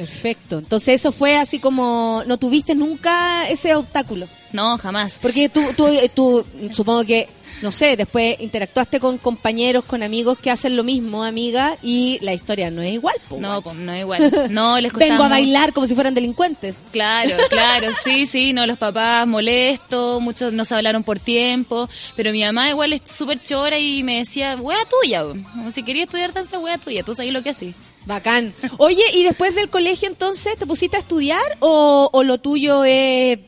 Perfecto. 0.00 0.58
Entonces 0.58 0.94
eso 0.94 1.12
fue 1.12 1.36
así 1.36 1.58
como, 1.58 2.22
no 2.26 2.38
tuviste 2.38 2.74
nunca 2.74 3.46
ese 3.50 3.74
obstáculo. 3.74 4.26
No, 4.52 4.78
jamás. 4.78 5.18
Porque 5.20 5.50
tú, 5.50 5.62
tú, 5.76 5.86
tú 6.14 6.44
supongo 6.72 7.04
que, 7.04 7.28
no 7.60 7.70
sé, 7.70 7.96
después 7.96 8.40
interactuaste 8.40 8.98
con 8.98 9.18
compañeros, 9.18 9.84
con 9.84 10.02
amigos 10.02 10.38
que 10.38 10.50
hacen 10.50 10.74
lo 10.74 10.84
mismo, 10.84 11.22
amiga, 11.22 11.76
y 11.82 12.18
la 12.22 12.32
historia 12.32 12.70
no 12.70 12.80
es 12.80 12.94
igual. 12.94 13.14
po, 13.28 13.36
No, 13.38 13.60
pues, 13.60 13.76
no 13.76 13.92
es 13.92 14.00
igual. 14.00 14.48
No, 14.50 14.80
les 14.80 14.92
Vengo 14.94 15.22
a 15.22 15.28
bailar 15.28 15.74
como 15.74 15.86
si 15.86 15.94
fueran 15.94 16.14
delincuentes. 16.14 16.86
Claro, 16.90 17.36
claro, 17.50 17.88
sí, 18.02 18.24
sí, 18.24 18.54
no, 18.54 18.66
los 18.66 18.78
papás 18.78 19.26
molestos, 19.26 20.20
muchos 20.22 20.50
no 20.52 20.64
se 20.64 20.74
hablaron 20.74 21.04
por 21.04 21.18
tiempo, 21.18 21.90
pero 22.16 22.32
mi 22.32 22.42
mamá 22.42 22.70
igual 22.70 22.94
es 22.94 23.02
súper 23.04 23.42
chora 23.42 23.78
y 23.78 24.02
me 24.02 24.16
decía, 24.16 24.56
wea 24.56 24.78
tuya, 24.86 25.24
bo. 25.24 25.34
Como 25.52 25.70
si 25.70 25.82
quería 25.82 26.04
estudiar 26.04 26.32
danza, 26.32 26.58
wea 26.58 26.78
tuya, 26.78 27.02
tú 27.04 27.14
sabes 27.14 27.32
lo 27.34 27.42
que 27.42 27.50
así. 27.50 27.74
Bacán. 28.06 28.54
Oye, 28.78 29.02
¿y 29.14 29.22
después 29.24 29.54
del 29.54 29.68
colegio 29.68 30.08
entonces 30.08 30.56
te 30.56 30.66
pusiste 30.66 30.96
a 30.96 31.00
estudiar 31.00 31.42
o, 31.60 32.08
o 32.12 32.22
lo 32.22 32.38
tuyo 32.38 32.84
es 32.84 33.38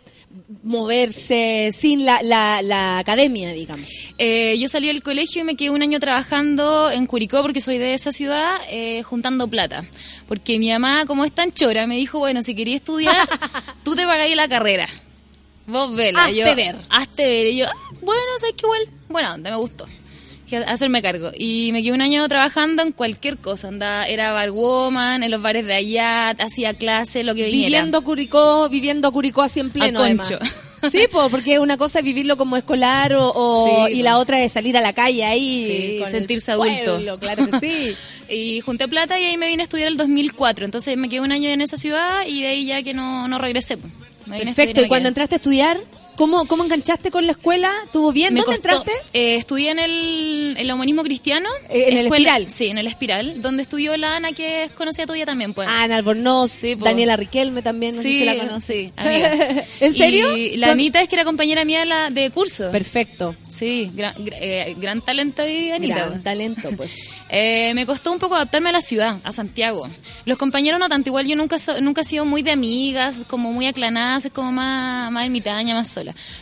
moverse 0.62 1.70
sin 1.72 2.04
la, 2.04 2.22
la, 2.22 2.62
la 2.62 2.98
academia, 2.98 3.52
digamos? 3.52 3.88
Eh, 4.18 4.56
yo 4.58 4.68
salí 4.68 4.86
del 4.86 5.02
colegio 5.02 5.42
y 5.42 5.44
me 5.44 5.56
quedé 5.56 5.70
un 5.70 5.82
año 5.82 5.98
trabajando 5.98 6.90
en 6.90 7.06
Curicó 7.06 7.42
porque 7.42 7.60
soy 7.60 7.78
de 7.78 7.94
esa 7.94 8.12
ciudad, 8.12 8.58
eh, 8.68 9.02
juntando 9.02 9.48
plata. 9.48 9.84
Porque 10.28 10.58
mi 10.58 10.70
mamá, 10.70 11.06
como 11.06 11.24
es 11.24 11.32
tan 11.32 11.50
chora, 11.50 11.86
me 11.86 11.96
dijo, 11.96 12.18
bueno, 12.18 12.42
si 12.42 12.54
querías 12.54 12.80
estudiar, 12.80 13.16
tú 13.84 13.94
te 13.94 14.04
pagáis 14.04 14.36
la 14.36 14.48
carrera. 14.48 14.88
Vos 15.66 15.94
vela. 15.94 16.24
Hazte 16.24 16.36
yo, 16.36 16.56
ver. 16.56 16.76
Hazte 16.90 17.24
ver. 17.24 17.46
Y 17.46 17.56
yo, 17.58 17.66
ah, 17.66 17.94
bueno, 18.00 18.20
sabes 18.38 18.54
que 18.56 18.66
igual, 18.66 18.88
buena 19.08 19.34
onda, 19.34 19.50
me 19.50 19.56
gustó. 19.56 19.86
Que 20.52 20.58
hacerme 20.58 21.00
cargo. 21.00 21.30
Y 21.34 21.70
me 21.72 21.82
quedé 21.82 21.92
un 21.92 22.02
año 22.02 22.28
trabajando 22.28 22.82
en 22.82 22.92
cualquier 22.92 23.38
cosa. 23.38 23.68
Andaba, 23.68 24.04
era 24.04 24.32
barwoman, 24.32 25.22
en 25.22 25.30
los 25.30 25.40
bares 25.40 25.64
de 25.64 25.72
allá, 25.72 26.28
hacía 26.30 26.74
clase, 26.74 27.22
lo 27.22 27.34
que 27.34 27.46
viniera. 27.46 27.68
Viviendo 27.78 28.02
Curicó, 28.02 28.68
viviendo 28.68 29.10
Curicó 29.12 29.40
así 29.40 29.60
en 29.60 29.70
pleno, 29.70 30.00
A 30.00 30.04
además. 30.04 30.28
concho. 30.30 30.44
Sí, 30.90 31.06
po, 31.10 31.28
porque 31.30 31.60
una 31.60 31.76
cosa 31.76 32.00
es 32.00 32.04
vivirlo 32.04 32.36
como 32.36 32.56
escolar 32.56 33.14
o, 33.14 33.32
o- 33.32 33.86
Sí, 33.88 33.94
y 33.94 34.02
la 34.02 34.18
otra 34.18 34.42
es 34.42 34.52
salir 34.52 34.76
a 34.76 34.80
la 34.80 34.92
calle 34.92 35.24
ahí. 35.24 36.00
Sí, 36.04 36.10
sentirse 36.10 36.50
adulto. 36.50 36.94
pueblo, 36.96 37.18
claro 37.20 37.46
que 37.48 37.58
sí. 37.60 37.96
Y 38.28 38.60
junté 38.62 38.88
plata 38.88 39.18
y 39.20 39.24
ahí 39.24 39.36
me 39.36 39.46
vine 39.46 39.62
a 39.62 39.64
estudiar 39.64 39.86
el 39.88 39.96
2004. 39.96 40.64
Entonces 40.64 40.96
me 40.96 41.08
quedé 41.08 41.20
un 41.20 41.30
año 41.32 41.48
en 41.50 41.60
esa 41.60 41.76
ciudad 41.76 42.26
y 42.26 42.42
de 42.42 42.48
ahí 42.48 42.66
ya 42.66 42.82
que 42.82 42.92
no, 42.94 43.28
no 43.28 43.38
regresé. 43.38 43.78
Perfecto. 44.28 44.82
Y 44.82 44.88
cuando 44.88 45.08
entraste 45.08 45.36
a 45.36 45.38
estudiar, 45.38 45.78
¿cómo, 46.16 46.46
cómo 46.46 46.64
enganchaste 46.64 47.10
con 47.10 47.26
la 47.26 47.32
escuela? 47.32 47.72
¿Tuvo 47.92 48.12
bien? 48.12 48.34
Me 48.34 48.40
¿Dónde 48.40 48.56
costó- 48.58 48.82
entraste? 48.82 48.92
eh, 49.12 49.34
estudié 49.36 49.70
en 49.70 49.78
el, 49.78 50.54
el 50.58 50.72
humanismo 50.72 51.02
cristiano. 51.02 51.48
Eh, 51.70 51.86
en 51.88 51.96
el 51.98 52.06
Espiral. 52.06 52.50
Sí, 52.50 52.66
en 52.68 52.78
el 52.78 52.86
Espiral, 52.86 53.40
donde 53.42 53.62
estudió 53.62 53.96
la 53.96 54.16
Ana 54.16 54.32
que 54.32 54.64
es 54.64 54.72
conocida 54.72 55.06
tuya 55.06 55.26
también, 55.26 55.54
pues. 55.54 55.68
Ana 55.68 55.96
Albornoz, 55.96 56.52
Sí, 56.52 56.76
po. 56.76 56.84
Daniela 56.84 57.16
Riquelme 57.16 57.62
también, 57.62 57.96
no 57.96 58.02
sé 58.02 58.08
sí, 58.12 58.18
si 58.20 58.24
la 58.24 58.32
amigas. 58.32 58.68
¿En 59.80 59.94
serio? 59.94 60.36
Y 60.36 60.56
la 60.56 60.70
Anita 60.72 61.00
es 61.00 61.08
que 61.08 61.16
era 61.16 61.24
compañera 61.24 61.64
mía 61.64 61.80
de, 61.80 61.86
la, 61.86 62.10
de 62.10 62.30
curso. 62.30 62.70
Perfecto. 62.70 63.34
Sí, 63.48 63.90
gran, 63.94 64.14
gra- 64.16 64.36
eh, 64.40 64.74
gran 64.78 65.00
talento 65.02 65.46
y 65.46 65.70
Anita. 65.70 65.94
Gran 66.06 66.22
talento, 66.22 66.70
pues. 66.76 67.08
Eh, 67.34 67.72
me 67.74 67.86
costó 67.86 68.12
un 68.12 68.18
poco 68.18 68.34
adaptarme 68.34 68.68
a 68.68 68.72
la 68.72 68.82
ciudad, 68.82 69.16
a 69.24 69.32
Santiago. 69.32 69.88
Los 70.26 70.36
compañeros 70.36 70.78
no 70.78 70.90
tanto, 70.90 71.08
igual 71.08 71.26
yo 71.26 71.34
nunca 71.34 71.58
so- 71.58 71.80
nunca 71.80 72.02
he 72.02 72.04
sido 72.04 72.26
muy 72.26 72.42
de 72.42 72.50
amigas, 72.50 73.16
como 73.26 73.50
muy 73.52 73.66
aclanadas, 73.66 74.26
es 74.26 74.32
como 74.32 74.52
más, 74.52 75.10
más 75.10 75.24
ermitaña, 75.24 75.74
más 75.74 75.88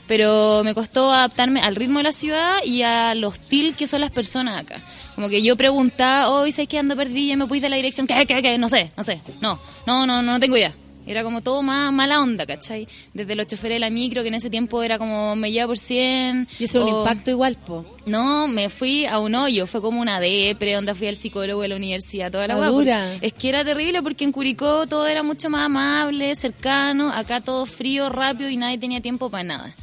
Pero 0.06 0.62
me 0.64 0.74
costó 0.74 1.12
adaptarme 1.12 1.60
al 1.60 1.76
ritmo 1.76 1.98
de 1.98 2.04
la 2.04 2.12
ciudad 2.12 2.56
y 2.64 2.82
a 2.82 3.14
lo 3.14 3.28
hostil 3.28 3.74
que 3.76 3.86
son 3.86 4.00
las 4.00 4.10
personas 4.10 4.58
acá. 4.58 4.80
Como 5.14 5.28
que 5.28 5.42
yo 5.42 5.56
preguntaba, 5.56 6.30
hoy 6.30 6.52
¿sabes 6.52 6.68
que 6.68 6.78
ando 6.78 6.96
perdida? 6.96 7.36
¿Me 7.36 7.46
puedes 7.46 7.62
de 7.62 7.68
la 7.68 7.76
dirección? 7.76 8.06
¿Qué, 8.06 8.26
qué, 8.26 8.42
qué? 8.42 8.58
No 8.58 8.68
sé, 8.68 8.90
no 8.96 9.04
sé. 9.04 9.20
No, 9.40 9.58
no, 9.86 10.06
no, 10.06 10.22
no 10.22 10.40
tengo 10.40 10.56
idea. 10.56 10.72
Era 11.06 11.22
como 11.24 11.40
todo 11.42 11.62
más 11.62 11.92
mala 11.92 12.20
onda, 12.20 12.46
¿cachai? 12.46 12.86
Desde 13.14 13.34
los 13.34 13.46
choferes 13.46 13.76
de 13.76 13.80
la 13.80 13.90
micro, 13.90 14.22
que 14.22 14.28
en 14.28 14.34
ese 14.34 14.50
tiempo 14.50 14.82
era 14.82 14.98
como 14.98 15.34
me 15.34 15.50
lleva 15.50 15.66
por 15.66 15.78
100. 15.78 16.46
Y 16.58 16.64
eso 16.64 16.78
es 16.78 16.84
un 16.84 16.92
o- 16.92 16.98
impacto 16.98 17.30
igual, 17.30 17.56
po. 17.56 17.84
no, 18.06 18.46
me 18.46 18.68
fui 18.68 19.06
a 19.06 19.18
un 19.18 19.34
hoyo, 19.34 19.66
fue 19.66 19.80
como 19.80 20.00
una 20.00 20.20
depre, 20.20 20.74
donde 20.74 20.94
fui 20.94 21.08
al 21.08 21.16
psicólogo 21.16 21.62
de 21.62 21.68
la 21.68 21.76
universidad, 21.76 22.30
toda 22.30 22.46
la 22.46 22.54
porque 22.54 23.18
Es 23.22 23.32
que 23.32 23.48
era 23.48 23.64
terrible 23.64 24.02
porque 24.02 24.24
en 24.24 24.32
Curicó 24.32 24.86
todo 24.86 25.06
era 25.08 25.22
mucho 25.22 25.48
más 25.50 25.66
amable, 25.66 26.34
cercano, 26.34 27.10
acá 27.12 27.40
todo 27.40 27.66
frío, 27.66 28.08
rápido 28.08 28.48
y 28.50 28.56
nadie 28.56 28.78
tenía 28.78 29.00
tiempo 29.00 29.30
para 29.30 29.42
nada. 29.44 29.74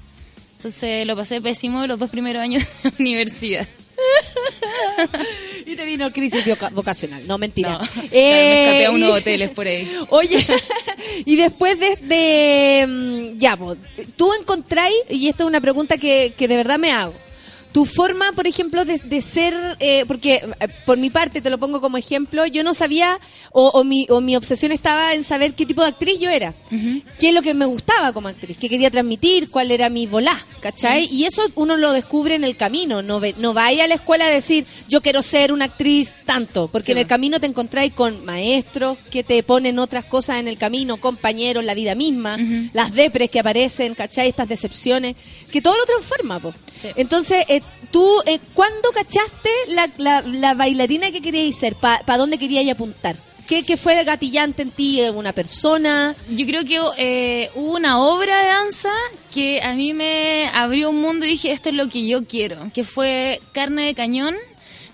Entonces 0.58 1.06
lo 1.06 1.16
pasé 1.16 1.42
pésimo 1.42 1.86
los 1.88 2.00
dos 2.00 2.10
primeros 2.10 2.42
años 2.42 2.64
de 2.84 2.92
universidad. 3.00 3.68
Te 5.78 5.86
vino 5.86 6.12
crisis 6.12 6.44
voca- 6.46 6.70
vocacional. 6.72 7.26
No, 7.28 7.38
mentira. 7.38 7.78
No, 7.78 7.80
Eh, 8.12 8.34
me 8.34 8.64
escapé 8.66 8.86
a 8.88 8.92
unos 8.92 9.10
y- 9.10 9.12
hoteles 9.14 9.50
por 9.52 9.68
ahí. 9.68 9.90
Oye, 10.10 10.46
y 11.26 11.36
después 11.36 11.80
de, 11.80 11.96
de, 11.98 12.86
mm, 12.88 13.40
ya, 13.40 13.56
po, 13.56 13.76
tú 14.16 14.32
encontráis, 14.40 14.96
y 15.10 15.28
esta 15.30 15.44
es 15.44 15.48
una 15.48 15.62
pregunta 15.62 15.98
que, 15.98 16.34
que 16.38 16.48
de 16.48 16.58
verdad 16.58 16.80
me 16.80 16.92
hago, 16.92 17.14
tu 17.74 17.86
forma, 17.86 18.32
por 18.32 18.48
ejemplo, 18.48 18.86
de, 18.86 18.98
de 18.98 19.22
ser, 19.22 19.54
eh, 19.80 20.04
porque 20.08 20.36
eh, 20.60 20.68
por 20.86 20.98
mi 20.98 21.12
parte, 21.12 21.42
te 21.42 21.50
lo 21.52 21.60
pongo 21.60 21.80
como 21.80 21.98
ejemplo, 21.98 22.46
yo 22.48 22.64
no 22.64 22.74
sabía, 22.74 23.20
o, 23.52 23.68
o 23.68 23.84
mi, 23.84 24.08
o 24.10 24.20
mi 24.20 24.36
obsesión 24.36 24.72
estaba 24.72 25.14
en 25.14 25.24
saber 25.24 25.54
qué 25.54 25.66
tipo 25.66 25.84
de 25.84 25.90
actriz 25.90 26.20
yo 26.20 26.32
era, 26.32 26.56
qué 27.20 27.30
es 27.30 27.36
lo 27.36 27.44
que 27.44 27.54
me 27.54 27.66
gustaba 27.66 28.14
como 28.14 28.30
actriz, 28.30 28.58
qué 28.58 28.68
quería 28.68 28.90
transmitir, 28.90 29.52
cuál 29.52 29.70
era 29.70 29.90
mi 29.90 30.08
volá, 30.08 30.40
¿cachai? 30.72 31.08
Y 31.12 31.24
eso 31.26 31.42
uno 31.56 31.78
lo 31.78 31.94
descubre 31.94 32.36
en 32.36 32.44
el 32.44 32.58
camino, 32.58 33.02
no, 33.02 33.20
ve- 33.22 33.36
no 33.38 33.54
vaya 33.54 33.86
a 33.86 33.88
la 33.88 33.96
escuela 33.96 34.26
a 34.26 34.30
decir, 34.30 34.66
yo 34.90 35.02
quiero 35.02 35.22
ser 35.22 35.54
una 35.54 35.66
actriz 35.66 36.16
tanto, 36.26 36.68
porque 36.68 36.88
Sí, 36.88 36.92
en 36.92 36.98
el 36.98 37.08
camino 37.08 37.40
te 37.40 37.46
encontráis 37.48 37.94
con 37.94 38.26
maestros 38.26 38.98
que 39.10 39.24
te 39.24 39.42
ponen 39.44 39.80
otras 39.80 40.04
cosas 40.06 40.38
en 40.38 40.48
el 40.48 40.58
camino, 40.58 40.98
compañeros, 40.98 41.64
la 41.64 41.74
vida 41.74 41.96
misma, 41.96 42.38
las 42.74 42.94
depres 42.94 43.32
que 43.32 43.40
aparecen, 43.40 43.96
¿cachai? 43.96 44.28
Estas 44.30 44.50
decepciones, 44.50 45.16
que 45.52 45.62
todo 45.62 45.78
lo 45.78 45.86
transforma, 45.86 46.40
po. 46.40 46.54
Sí. 46.82 46.90
Entonces, 46.96 47.46
eh, 47.48 47.62
tú, 47.92 48.06
eh, 48.26 48.40
¿cuándo 48.54 48.90
cachaste 48.94 49.50
la, 49.70 49.90
la, 49.98 50.22
la 50.22 50.54
bailarina 50.54 51.12
que 51.12 51.22
queríais 51.22 51.56
ser? 51.56 51.76
¿Para 51.76 52.18
dónde 52.18 52.38
queríais 52.38 52.70
apuntar? 52.70 53.16
¿Qué, 53.48 53.64
¿Qué 53.64 53.78
fue 53.78 53.98
el 54.00 54.06
gatillante 54.06 54.62
en 54.64 54.72
ti? 54.72 55.00
eh, 55.02 55.10
¿Una 55.10 55.32
persona? 55.32 56.16
Yo 56.30 56.46
creo 56.46 56.66
que 56.66 56.80
eh, 56.98 57.50
hubo 57.56 57.76
una 57.76 58.00
obra 58.02 58.42
de 58.42 58.48
danza 58.48 58.90
que 59.34 59.62
a 59.62 59.74
mí 59.74 59.94
me 59.94 60.50
abrió 60.54 60.90
un 60.90 61.00
mundo 61.02 61.26
y 61.26 61.30
dije, 61.30 61.52
esto 61.52 61.70
es 61.70 61.76
lo 61.76 61.88
que 61.90 62.06
yo 62.06 62.26
quiero, 62.26 62.70
que 62.74 62.84
fue 62.84 63.40
Carne 63.54 63.86
de 63.86 63.96
Cañón 63.96 64.36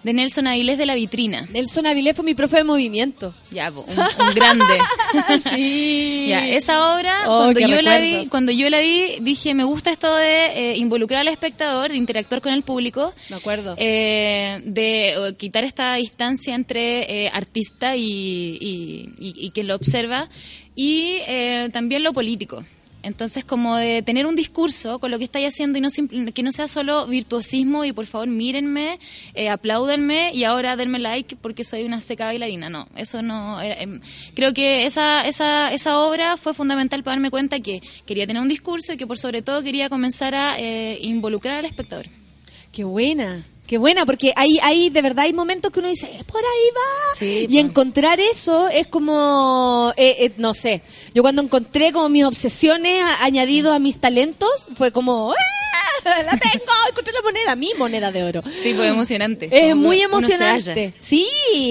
de 0.04 0.14
Nelson 0.14 0.48
Avilés 0.48 0.78
de 0.78 0.86
la 0.86 0.96
Vitrina. 0.96 1.48
Nelson 1.52 1.86
Avilés 1.88 2.16
fue 2.16 2.26
mi 2.26 2.34
profe 2.34 2.58
de 2.58 2.64
movimiento. 2.66 3.34
Ya, 3.52 3.72
un, 3.72 3.86
un 3.88 4.34
grande. 4.36 4.74
sí. 5.56 6.26
Ya, 6.28 6.48
esa 6.48 6.94
obra, 6.96 7.22
Oh, 7.28 7.44
cuando, 7.44 7.60
yo 7.62 7.82
la 7.82 7.98
vi, 8.00 8.28
cuando 8.28 8.52
yo 8.52 8.70
la 8.70 8.80
vi, 8.80 9.18
dije, 9.22 9.54
me 9.54 9.64
gusta 9.64 9.92
esto 9.92 10.14
de 10.16 10.72
eh, 10.74 10.78
involucrar 10.78 11.22
al 11.22 11.28
espectador, 11.30 11.92
de 11.92 11.98
interactuar 11.98 12.42
con 12.42 12.54
el 12.54 12.64
público, 12.64 13.14
Me 13.30 13.38
acuerdo. 13.38 13.76
eh, 13.78 14.62
de 14.66 15.10
eh, 15.14 15.36
quitar 15.38 15.64
esta 15.64 15.96
distancia 15.96 16.54
entre 16.56 17.26
eh, 17.26 17.30
artista 17.34 17.96
y, 17.96 18.04
y, 18.04 19.10
y- 19.20 19.46
y 19.48 19.52
quien 19.52 19.68
lo 19.68 19.76
observa, 19.76 20.28
y 20.76 21.18
eh, 21.28 21.70
también 21.72 22.04
lo 22.04 22.14
político. 22.14 22.64
Entonces, 23.04 23.44
como 23.44 23.76
de 23.76 24.02
tener 24.02 24.26
un 24.26 24.36
discurso 24.36 24.98
con 25.00 25.12
lo 25.12 25.18
que 25.18 25.26
estáis 25.26 25.48
haciendo 25.50 25.78
y 25.78 25.82
no 25.82 25.90
que 26.34 26.42
no 26.42 26.52
sea 26.54 26.68
solo 26.68 27.06
virtuosismo 27.06 27.84
y 27.86 27.92
por 27.92 28.06
favor 28.06 28.28
mírenme, 28.30 28.98
eh, 29.34 29.50
apláudanme 29.50 30.32
y 30.34 30.46
ahora 30.46 30.76
denme 30.78 31.00
like 31.00 31.36
porque 31.36 31.64
soy 31.66 31.84
una 31.84 32.00
seca 32.02 32.26
bailarina. 32.26 32.70
No, 32.70 32.88
eso 32.96 33.22
no. 33.22 33.60
era- 33.62 33.76
em, 33.82 34.00
creo 34.34 34.54
que 34.54 34.86
esa, 34.86 35.28
esa, 35.28 35.72
esa 35.74 36.00
obra 36.00 36.38
fue 36.38 36.54
fundamental 36.54 37.04
para 37.04 37.16
darme 37.16 37.30
cuenta 37.30 37.60
que 37.60 37.82
quería 38.06 38.26
tener 38.26 38.42
un 38.42 38.48
discurso 38.50 38.94
y 38.94 38.98
que 38.98 39.06
por 39.06 39.18
sobre 39.18 39.42
todo 39.42 39.62
quería 39.64 39.90
comenzar 39.90 40.34
a 40.34 40.58
eh, 40.58 40.98
involucrar 41.02 41.60
al 41.60 41.66
espectador. 41.66 42.08
Qué 42.72 42.84
buena. 42.86 43.44
Qué 43.68 43.78
buena, 43.78 44.06
porque 44.06 44.34
hay, 44.36 44.60
hay 44.62 44.90
de 44.90 45.02
verdad 45.02 45.26
hay 45.26 45.34
momentos 45.34 45.72
que 45.72 45.80
uno 45.80 45.88
dice, 45.88 46.08
"Eh, 46.08 46.24
por 46.26 46.42
ahí 46.42 46.70
va. 46.76 47.16
Sí, 47.18 47.48
y 47.50 47.54
po. 47.62 47.68
encontrar 47.68 48.20
eso 48.20 48.68
es 48.68 48.88
como, 48.88 49.94
eh, 49.96 50.16
eh, 50.20 50.32
no 50.38 50.54
sé, 50.54 50.82
yo 51.14 51.22
cuando 51.22 51.42
encontré 51.42 51.94
como 51.94 52.10
mis 52.10 52.26
obsesiones 52.26 53.02
a- 53.02 53.24
añadido 53.24 53.72
a 53.74 53.80
mis 53.80 54.00
talentos, 54.00 54.50
fue 54.76 54.92
como, 54.92 55.32
¡ah! 55.32 55.36
la 56.06 56.32
tengo, 56.38 56.66
encontré 56.90 57.14
la 57.14 57.22
moneda, 57.22 57.56
mi 57.56 57.72
moneda 57.78 58.12
de 58.12 58.24
oro. 58.24 58.44
Sí, 58.62 58.74
fue 58.74 58.88
emocionante. 58.88 59.48
Es 59.52 59.74
muy 59.76 60.02
emocionante. 60.02 60.94
Sí, 60.98 61.26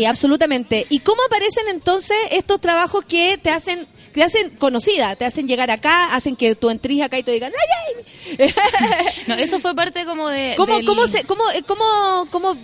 absolutamente. 0.06 0.86
¿Y 0.88 1.00
cómo 1.00 1.20
aparecen 1.26 1.68
entonces 1.68 2.16
estos 2.30 2.58
trabajos 2.60 3.04
que 3.04 3.36
te 3.36 3.50
hacen 3.50 3.86
te 4.12 4.22
hacen 4.22 4.50
conocida, 4.58 5.16
te 5.16 5.24
hacen 5.24 5.46
llegar 5.48 5.70
acá, 5.70 6.14
hacen 6.14 6.36
que 6.36 6.54
tú 6.54 6.70
entres 6.70 7.00
acá 7.00 7.18
y 7.18 7.22
te 7.22 7.30
digan, 7.32 7.52
¡ay, 7.52 8.04
ay! 8.38 8.54
No, 9.26 9.34
eso 9.34 9.60
fue 9.60 9.74
parte 9.74 10.04
como 10.04 10.28
de. 10.28 10.54
¿Cómo, 10.56 10.76
del- 10.76 10.86
cómo, 10.86 11.06
se, 11.06 11.24
cómo, 11.24 11.42
eh, 11.50 11.62
cómo, 11.66 12.26
cómo, 12.30 12.56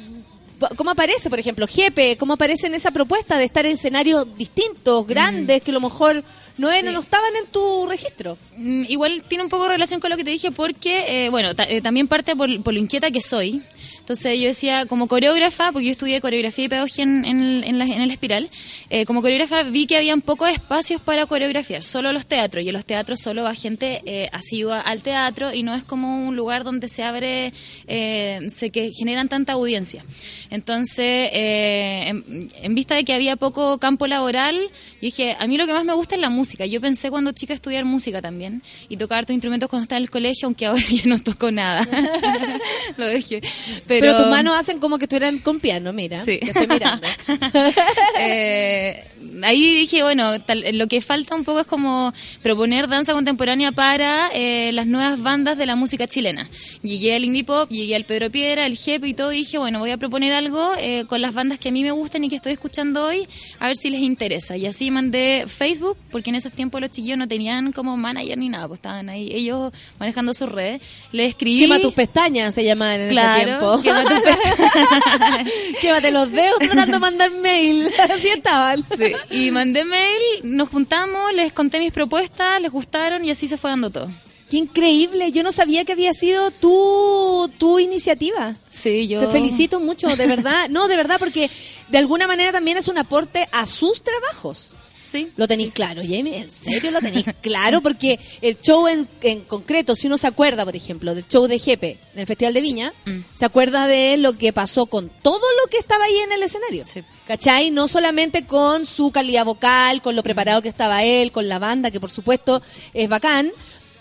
cómo 0.77 0.91
aparece, 0.91 1.31
por 1.31 1.39
ejemplo, 1.39 1.67
Jepe? 1.67 2.17
¿Cómo 2.17 2.35
aparece 2.35 2.67
en 2.67 2.75
esa 2.75 2.91
propuesta 2.91 3.39
de 3.39 3.45
estar 3.45 3.65
en 3.67 3.75
escenarios 3.75 4.27
distintos, 4.37 5.07
grandes, 5.07 5.63
que 5.63 5.71
a 5.71 5.75
lo 5.75 5.81
mejor 5.81 6.25
no, 6.59 6.71
Sí. 6.73 6.83
no 6.83 7.01
estaban 7.01 7.35
en 7.37 7.47
tu 7.47 7.87
registro? 7.87 8.37
Mm, 8.57 8.85
Igual 8.89 9.23
tiene 9.29 9.45
un 9.45 9.51
poco 9.51 9.65
de 9.65 9.71
relación 9.71 10.01
con 10.01 10.11
lo 10.11 10.17
que 10.17 10.25
te 10.25 10.31
dije 10.31 10.51
porque, 10.51 11.27
eh, 11.27 11.29
bueno, 11.31 11.55
ta- 11.55 11.65
eh, 11.69 11.81
también 11.81 12.09
parte 12.09 12.35
por, 12.35 12.63
por 12.63 12.73
lo 12.75 12.81
inquieta 12.81 13.11
que 13.11 13.23
soy. 13.23 13.63
Entonces 14.09 14.41
yo 14.41 14.47
decía, 14.47 14.87
como 14.87 15.07
coreógrafa, 15.07 15.71
porque 15.71 15.85
yo 15.85 15.93
estudié 15.93 16.23
coreografía 16.23 16.65
y 16.65 16.69
pedagogía 16.71 17.05
en, 17.05 17.27
en, 17.27 17.63
en 17.63 17.79
la, 17.79 17.85
en 17.85 18.01
el 18.01 18.11
espiral, 18.11 18.49
eh, 18.89 19.05
como 19.05 19.21
coreógrafa 19.21 19.65
vi 19.65 19.87
que 19.87 19.99
habían 19.99 20.23
pocos 20.23 20.49
espacios 20.49 21.03
para 21.03 21.27
coreografiar, 21.27 21.85
solo 21.85 22.11
los 22.15 22.27
teatros, 22.27 22.65
y 22.65 22.69
en 22.69 22.73
los 22.73 22.87
teatros 22.87 23.21
solo 23.21 23.43
va 23.43 23.55
gente 23.55 24.01
eh, 24.07 24.31
asidua 24.33 24.81
al 24.81 25.03
teatro 25.03 25.53
y 25.53 25.63
no 25.63 25.75
es 25.75 25.83
como 25.83 26.27
un 26.27 26.37
lugar 26.37 26.65
donde 26.65 26.89
se 26.89 27.03
abre, 27.03 27.53
eh, 27.87 28.41
se 28.49 28.71
que 28.71 28.93
generan 28.93 29.29
tanta 29.29 29.53
audiencia. 29.53 30.03
Entonces, 30.49 31.29
eh, 31.35 32.05
en, 32.07 32.49
en 32.63 32.75
vista 32.75 32.95
de 32.95 33.05
que 33.05 33.13
había 33.13 33.37
poco 33.37 33.77
campo 33.77 34.07
laboral, 34.07 34.57
yo 34.57 34.71
dije, 35.03 35.37
a 35.39 35.47
mí 35.47 35.59
lo 35.59 35.67
que 35.67 35.75
más 35.75 35.85
me 35.85 35.93
gusta 35.93 36.15
es 36.15 36.21
la 36.23 36.31
música. 36.31 36.65
Yo 36.65 36.81
pensé 36.81 37.11
cuando 37.11 37.33
chica 37.33 37.53
estudiar 37.53 37.85
música 37.85 38.23
también 38.23 38.63
y 38.89 38.97
tocar 38.97 39.27
tus 39.27 39.35
instrumentos 39.35 39.69
cuando 39.69 39.83
estaba 39.83 39.99
en 39.99 40.05
el 40.05 40.11
colegio, 40.11 40.47
aunque 40.47 40.65
ahora 40.65 40.83
yo 40.91 41.09
no 41.11 41.23
toco 41.23 41.51
nada. 41.51 41.87
lo 42.97 43.07
dejé. 43.07 43.43
Pero, 43.87 43.98
Pero, 44.01 44.17
tus 44.17 44.27
manos 44.29 44.57
hacen 44.57 44.79
como 44.79 44.99
que 44.99 45.05
estuvieran 45.05 45.39
con 45.39 45.61
piano, 45.61 45.93
mira. 45.93 46.23
Sí. 46.23 46.39
Te 46.39 46.47
estoy 46.47 46.67
mirando. 46.67 47.07
Eh, 48.21 49.05
ahí 49.45 49.75
dije, 49.77 50.03
bueno, 50.03 50.41
tal- 50.41 50.65
lo 50.77 50.87
que 50.87 51.01
falta 51.01 51.35
un 51.35 51.45
poco 51.45 51.61
es 51.61 51.67
como 51.67 52.13
proponer 52.43 52.89
danza 52.89 53.13
contemporánea 53.13 53.73
para 53.73 54.31
eh, 54.33 54.71
las 54.73 54.87
nuevas 54.87 55.21
bandas 55.23 55.57
de 55.59 55.67
la 55.67 55.77
música 55.77 56.07
chilena. 56.07 56.49
Llegué 56.83 57.15
al 57.15 57.25
indie 57.25 57.45
pop, 57.45 57.69
llegué 57.71 57.97
al 57.97 58.05
Pedro 58.05 58.31
Piedra, 58.31 58.65
al 58.65 58.77
Jepe 58.77 59.09
y 59.09 59.15
todo, 59.15 59.33
y 59.33 59.39
dije, 59.39 59.59
bueno, 59.59 59.79
voy 59.79 59.91
a 59.91 59.97
proponer 59.97 60.33
algo 60.33 60.73
eh, 60.79 61.05
con 61.09 61.21
las 61.21 61.35
bandas 61.35 61.59
que 61.59 61.69
a 61.69 61.73
mí 61.73 61.83
me 61.83 61.91
gustan 61.91 62.25
y 62.25 62.29
que 62.29 62.37
estoy 62.37 62.53
escuchando 62.53 63.05
hoy, 63.07 63.27
a 63.59 63.67
ver 63.67 63.77
si 63.77 63.91
les 63.91 64.01
interesa. 64.01 64.57
Y 64.57 64.67
así 64.67 64.91
mandé 64.91 65.45
Facebook, 65.47 65.97
porque 66.11 66.31
en 66.31 66.37
esos 66.37 66.53
tiempos 66.53 66.81
los 66.81 66.91
chiquillos 66.91 67.19
no 67.19 67.27
tenían 67.29 67.73
como 67.73 67.97
manager 67.97 68.39
ni 68.39 68.49
nada, 68.49 68.69
pues 68.69 68.79
estaban 68.79 69.09
ahí 69.09 69.31
ellos 69.33 69.73
manejando 69.99 70.33
sus 70.35 70.49
redes. 70.49 70.81
Le 71.13 71.27
escribí... 71.27 71.61
Quema 71.61 71.81
tus 71.81 71.93
pestañas, 71.95 72.55
se 72.55 72.65
llamaban 72.65 73.01
en 73.01 73.09
Claro, 73.11 73.39
ese 73.39 73.47
tiempo. 73.47 73.83
quema 73.83 74.05
tus 74.05 74.21
pestañas. 74.23 75.53
Quémate 75.81 76.11
los 76.11 76.31
dedos 76.33 76.59
tratando 76.61 76.93
de 76.95 76.99
mandar 76.99 77.31
mail. 77.33 77.89
Así 78.15 78.29
estaban. 78.29 78.85
Sí, 78.97 79.13
y 79.31 79.51
mandé 79.51 79.85
mail, 79.85 80.23
nos 80.43 80.69
juntamos, 80.69 81.33
les 81.35 81.53
conté 81.53 81.79
mis 81.79 81.93
propuestas, 81.93 82.61
les 82.61 82.71
gustaron 82.71 83.25
y 83.25 83.31
así 83.31 83.47
se 83.47 83.57
fue 83.57 83.71
dando 83.71 83.91
todo. 83.91 84.09
Qué 84.51 84.57
increíble. 84.57 85.31
Yo 85.33 85.43
no 85.43 85.53
sabía 85.53 85.85
que 85.85 85.93
había 85.93 86.15
sido 86.15 86.51
tu, 86.51 87.51
tu 87.59 87.79
iniciativa. 87.79 88.55
Sí, 88.71 89.07
yo... 89.09 89.21
Te 89.21 89.27
felicito 89.29 89.79
mucho, 89.81 90.09
de 90.09 90.27
verdad. 90.27 90.69
No, 90.71 90.89
de 90.89 90.97
verdad, 90.97 91.17
porque 91.19 91.51
de 91.89 91.99
alguna 91.99 92.27
manera 92.27 92.53
también 92.53 92.77
es 92.79 92.89
un 92.89 92.99
aporte 92.99 93.49
a 93.53 93.67
sus 93.67 94.03
trabajos. 94.03 94.71
Sí. 94.91 95.33
Lo 95.37 95.47
tenéis 95.49 95.73
claro, 95.73 96.03
Jamie, 96.03 96.37
en 96.37 96.51
serio 96.51 96.91
lo 96.91 97.01
tenéis 97.01 97.25
claro, 97.41 97.81
porque 97.81 98.19
el 98.43 98.59
show 98.61 98.89
en, 98.89 99.09
en 99.23 99.41
concreto, 99.43 99.95
si 99.97 100.07
uno 100.07 100.19
se 100.19 100.27
acuerda, 100.27 100.65
por 100.67 100.77
ejemplo, 100.77 101.15
del 101.15 101.27
show 101.29 101.47
de 101.47 101.59
Jepe 101.59 101.99
en 102.15 102.21
el 102.21 102.27
Festival 102.27 102.53
de 102.55 102.61
Viña, 102.61 102.93
Mm. 103.07 103.21
se 103.35 103.45
acuerda 103.47 103.87
de 103.87 104.17
lo 104.19 104.37
que 104.37 104.53
pasó 104.53 104.85
con 104.87 105.09
todo 105.23 105.41
lo 105.63 105.71
que 105.71 105.79
estaba 105.79 106.05
ahí 106.05 106.17
en 106.19 106.33
el 106.33 106.43
escenario. 106.43 106.85
Sí. 106.85 107.03
¿Cachai? 107.27 107.71
No 107.71 107.89
solamente 107.89 108.45
con 108.47 108.85
su 108.87 109.11
calidad 109.11 109.45
vocal, 109.47 110.03
con 110.03 110.15
lo 110.17 110.23
preparado 110.23 110.61
que 110.63 110.69
estaba 110.69 111.05
él, 111.05 111.33
con 111.33 111.49
la 111.49 111.59
banda, 111.59 111.91
que 111.91 112.01
por 112.01 112.11
supuesto 112.11 112.61
es 112.93 113.09
bacán. 113.09 113.51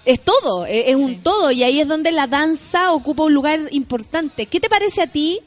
Es 0.07 0.21
todo, 0.21 0.65
es, 0.65 0.85
es 0.87 0.97
Sí. 0.97 1.03
un 1.03 1.21
todo, 1.21 1.51
y 1.51 1.63
ahí 1.63 1.79
es 1.81 1.87
donde 1.87 2.11
la 2.11 2.27
danza 2.27 2.93
ocupa 2.93 3.23
un 3.23 3.33
lugar 3.33 3.59
importante. 3.71 4.45
¿Qué 4.45 4.59
te 4.59 4.69
parece 4.69 5.01
a 5.01 5.07
ti 5.07 5.41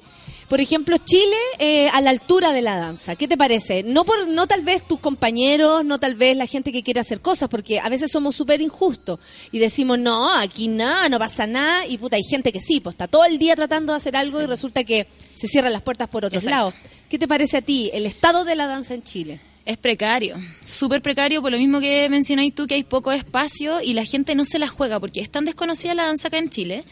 por 0.51 0.61
ejemplo, 0.61 0.97
Chile 0.99 1.37
eh, 1.61 1.89
a 1.91 2.01
la 2.01 2.11
altura 2.11 2.53
de 2.53 2.61
la 2.61 2.75
danza. 2.77 3.15
¿Qué 3.15 3.29
te 3.29 3.37
parece? 3.37 3.85
No 3.85 4.05
por 4.05 4.27
no 4.27 4.49
tal 4.49 4.63
vez 4.63 4.83
tus 4.83 4.99
compañeros, 4.99 5.85
no 5.85 5.97
tal 6.01 6.17
vez 6.17 6.37
la 6.37 6.47
gente 6.47 6.73
que 6.73 6.83
quiere 6.83 6.99
hacer 6.99 7.21
cosas, 7.21 7.49
porque 7.49 7.79
a 7.79 7.89
veces 7.89 8.11
somos 8.11 8.35
súper 8.35 8.61
injustos 8.61 9.21
y 9.53 9.61
decimos, 9.61 10.01
no, 10.01 10.29
aquí 10.35 10.67
nada, 10.67 11.09
no 11.09 11.21
pasa 11.21 11.47
nada, 11.47 11.87
y 11.87 11.99
puta, 11.99 12.17
hay 12.17 12.25
gente 12.29 12.53
que 12.53 12.61
sí, 12.61 12.81
pues 12.81 12.95
está 12.95 13.07
todo 13.07 13.25
el 13.27 13.39
día 13.39 13.55
tratando 13.55 13.93
de 13.93 13.99
hacer 13.99 14.17
algo 14.17 14.43
y 14.43 14.47
resulta 14.47 14.83
que 14.83 15.07
se 15.35 15.47
cierran 15.47 15.73
las 15.73 15.83
puertas 15.83 16.09
por 16.09 16.25
otros 16.25 16.43
Exacto. 16.43 16.75
lados. 16.75 16.75
¿Qué 17.09 17.17
te 17.17 17.29
parece 17.29 17.59
a 17.59 17.63
ti 17.63 17.89
el 17.95 18.05
estado 18.05 18.45
de 18.45 18.57
la 18.57 18.67
danza 18.67 18.95
en 18.95 19.05
Chile? 19.05 19.41
Es 19.71 19.77
precario, 19.77 20.37
súper 20.65 21.01
precario, 21.01 21.41
por 21.43 21.53
lo 21.53 21.57
mismo 21.59 21.79
que 21.79 22.09
mencionáis 22.11 22.53
tú, 22.55 22.67
que 22.67 22.75
hay 22.75 22.83
poco 22.83 23.13
espacio 23.13 23.81
y 23.81 23.93
la 23.93 24.05
gente 24.05 24.35
no 24.35 24.45
se 24.45 24.59
la 24.59 24.67
juega, 24.67 24.99
porque 24.99 25.21
es 25.21 25.31
tan 25.31 25.45
desconocida 25.45 25.95
la 25.95 26.07
danza 26.07 26.27
acá 26.27 26.39
en 26.39 26.51
Chile, 26.51 26.83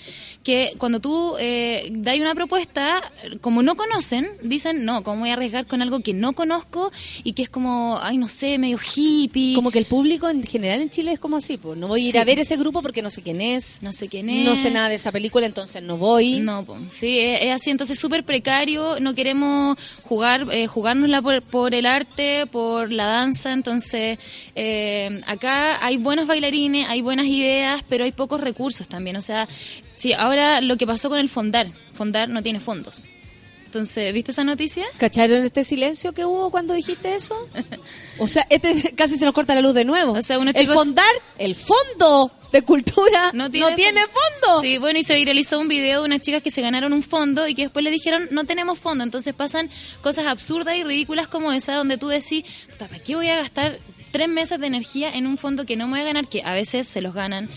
que 0.44 0.70
cuando 0.78 1.00
tú 1.00 1.34
eh, 1.40 1.88
das 1.90 2.16
una 2.20 2.36
propuesta, 2.36 3.02
como 3.40 3.64
no 3.64 3.74
conocen, 3.74 4.28
dicen, 4.42 4.84
no, 4.84 5.02
¿cómo 5.02 5.22
voy 5.22 5.30
a 5.30 5.32
arriesgar 5.32 5.66
con 5.66 5.82
algo 5.82 5.98
que 6.00 6.14
no 6.14 6.34
conozco 6.34 6.92
y 7.24 7.32
que 7.32 7.42
es 7.42 7.48
como, 7.48 7.98
ay, 8.00 8.16
no 8.16 8.28
sé, 8.28 8.58
medio 8.58 8.78
hippie? 8.78 9.56
Como 9.56 9.72
que 9.72 9.80
el 9.80 9.86
público 9.86 10.28
en 10.30 10.44
general 10.44 10.80
en 10.80 10.90
Chile 10.90 11.10
es 11.12 11.18
como 11.18 11.38
así, 11.38 11.56
pues 11.56 11.76
no 11.76 11.88
voy 11.88 12.02
a 12.02 12.04
ir 12.06 12.12
Sí. 12.12 12.18
a 12.18 12.24
ver 12.24 12.38
ese 12.38 12.56
grupo 12.56 12.80
porque 12.80 13.02
no 13.02 13.10
sé 13.10 13.22
quién 13.22 13.40
es, 13.40 13.82
no 13.82 13.92
sé 13.92 14.06
quién 14.08 14.30
es. 14.30 14.44
no 14.44 14.54
sé 14.54 14.70
nada 14.70 14.88
de 14.88 14.94
esa 14.94 15.10
película, 15.10 15.46
entonces 15.46 15.82
no 15.82 15.96
voy. 15.96 16.38
No, 16.38 16.64
po, 16.64 16.78
sí, 16.90 17.18
es, 17.18 17.42
es 17.42 17.50
así, 17.52 17.70
entonces 17.70 17.98
súper 17.98 18.22
precario, 18.24 19.00
no 19.00 19.14
queremos 19.14 19.76
jugar, 20.04 20.46
eh, 20.52 20.68
jugárnosla 20.68 21.20
por, 21.22 21.42
por 21.42 21.74
el 21.74 21.84
arte, 21.84 22.46
por 22.46 22.67
por 22.68 22.92
la 22.92 23.06
danza, 23.06 23.52
entonces 23.52 24.18
eh, 24.54 25.20
acá 25.26 25.84
hay 25.84 25.96
buenos 25.96 26.26
bailarines, 26.26 26.88
hay 26.88 27.00
buenas 27.00 27.26
ideas, 27.26 27.82
pero 27.88 28.04
hay 28.04 28.12
pocos 28.12 28.40
recursos 28.40 28.88
también. 28.88 29.16
O 29.16 29.22
sea, 29.22 29.48
sí, 29.96 30.12
ahora 30.12 30.60
lo 30.60 30.76
que 30.76 30.86
pasó 30.86 31.08
con 31.08 31.18
el 31.18 31.28
Fondar, 31.28 31.68
Fondar 31.94 32.28
no 32.28 32.42
tiene 32.42 32.60
fondos. 32.60 33.04
Entonces, 33.66 34.14
¿viste 34.14 34.30
esa 34.30 34.44
noticia? 34.44 34.86
¿Cacharon 34.96 35.42
este 35.44 35.62
silencio 35.62 36.12
que 36.14 36.24
hubo 36.24 36.50
cuando 36.50 36.72
dijiste 36.74 37.14
eso? 37.14 37.34
O 38.18 38.26
sea, 38.26 38.46
este 38.48 38.92
casi 38.96 39.18
se 39.18 39.24
nos 39.26 39.34
corta 39.34 39.54
la 39.54 39.60
luz 39.60 39.74
de 39.74 39.84
nuevo. 39.84 40.12
O 40.12 40.22
sea, 40.22 40.38
unos 40.38 40.54
el 40.54 40.62
chicos- 40.62 40.74
fondar, 40.74 41.04
el 41.38 41.54
fondo 41.54 42.30
de 42.52 42.62
cultura 42.62 43.30
No 43.32 43.44
no 43.44 43.50
tiene 43.50 43.74
tiene, 43.76 44.00
fondo. 44.06 44.60
Sí, 44.60 44.78
bueno, 44.78 44.98
y 44.98 45.02
se 45.02 45.14
viralizó 45.14 45.58
un 45.58 45.68
video 45.68 46.00
de 46.00 46.06
unas 46.06 46.22
chicas 46.22 46.42
que 46.42 46.50
se 46.50 46.62
ganaron 46.62 46.92
un 46.92 47.02
fondo 47.02 47.46
y 47.46 47.54
que 47.54 47.62
después 47.62 47.84
le 47.84 47.90
dijeron, 47.90 48.28
no 48.30 48.44
tenemos 48.44 48.78
fondo. 48.78 49.04
Entonces 49.04 49.34
pasan 49.34 49.70
cosas 50.00 50.26
absurdas 50.26 50.76
y 50.76 50.84
ridículas 50.84 51.28
como 51.28 51.52
esa, 51.52 51.74
donde 51.74 51.98
tú 51.98 52.08
decís, 52.08 52.44
¿para 52.78 52.98
qué 52.98 53.16
voy 53.16 53.28
a 53.28 53.36
gastar 53.36 53.78
tres 54.10 54.28
meses 54.28 54.58
de 54.58 54.66
energía 54.66 55.10
en 55.14 55.26
un 55.26 55.36
fondo 55.36 55.66
que 55.66 55.76
no 55.76 55.86
me 55.86 55.92
voy 55.92 56.00
a 56.00 56.04
ganar? 56.04 56.26
Que 56.26 56.42
a 56.42 56.54
veces 56.54 56.88
se 56.88 57.00
los 57.00 57.14
ganan 57.14 57.48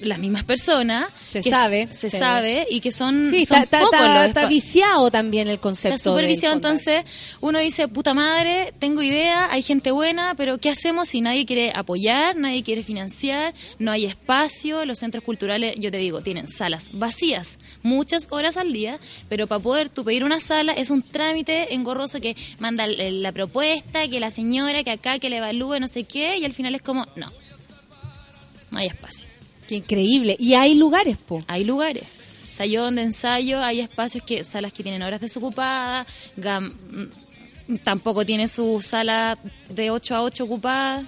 las 0.00 0.18
mismas 0.18 0.44
personas. 0.44 1.06
Se 1.28 1.42
que 1.42 1.50
sabe, 1.50 1.88
Se 1.90 2.10
sabe 2.10 2.66
y 2.70 2.80
que 2.80 2.92
son, 2.92 3.30
Sí, 3.30 3.46
son 3.46 3.62
está, 3.62 3.80
pocos 3.80 4.48
viciado 4.48 5.10
también 5.10 5.48
el 5.48 5.58
concepto. 5.58 5.96
Está 5.96 6.10
súper 6.10 6.26
viciado, 6.26 6.54
entonces 6.54 7.04
uno 7.40 7.58
dice, 7.58 7.88
puta 7.88 8.14
madre, 8.14 8.72
tengo 8.78 9.02
idea, 9.02 9.50
hay 9.50 9.62
gente 9.62 9.90
buena, 9.90 10.34
pero 10.36 10.58
¿qué 10.58 10.70
hacemos 10.70 11.08
si 11.08 11.20
nadie 11.20 11.46
quiere 11.46 11.72
apoyar, 11.74 12.36
nadie 12.36 12.62
quiere 12.62 12.82
financiar, 12.82 13.54
no 13.78 13.92
hay 13.92 14.06
espacio, 14.06 14.84
los 14.84 14.98
centros 14.98 15.24
culturales, 15.24 15.74
yo 15.78 15.90
te 15.90 15.98
digo, 15.98 16.20
tienen 16.20 16.48
salas 16.48 16.90
vacías, 16.92 17.58
muchas 17.82 18.28
horas 18.30 18.56
al 18.56 18.72
día, 18.72 18.98
pero 19.28 19.46
para 19.46 19.60
poder 19.60 19.88
tú 19.88 20.04
pedir 20.04 20.24
una 20.24 20.40
sala 20.40 20.72
es 20.72 20.90
un 20.90 21.02
trámite 21.02 21.74
engorroso 21.74 22.20
que 22.20 22.36
manda 22.58 22.86
la 22.86 23.32
propuesta, 23.32 24.08
que 24.08 24.20
la 24.20 24.30
señora, 24.30 24.84
que 24.84 24.90
acá, 24.90 25.18
que 25.18 25.30
le 25.30 25.38
evalúe, 25.38 25.80
no 25.80 25.88
sé 25.88 26.04
qué, 26.04 26.38
y 26.38 26.44
al 26.44 26.52
final 26.52 26.74
es 26.74 26.82
como, 26.82 27.06
no, 27.16 27.32
no 28.70 28.78
hay 28.78 28.86
espacio. 28.86 29.27
Qué 29.68 29.76
increíble. 29.76 30.34
Y 30.38 30.54
hay 30.54 30.74
lugares, 30.74 31.18
po. 31.18 31.40
Hay 31.46 31.62
lugares. 31.62 32.04
O 32.50 32.54
sea, 32.54 32.64
yo 32.64 32.82
donde 32.82 33.02
ensayo 33.02 33.62
hay 33.62 33.80
espacios 33.80 34.24
que, 34.24 34.42
salas 34.42 34.72
que 34.72 34.82
tienen 34.82 35.02
horas 35.02 35.20
desocupadas, 35.20 36.06
mm, 36.36 37.76
tampoco 37.84 38.24
tiene 38.24 38.48
su 38.48 38.80
sala 38.80 39.38
de 39.68 39.90
8 39.90 40.16
a 40.16 40.22
8 40.22 40.44
ocupada. 40.44 41.04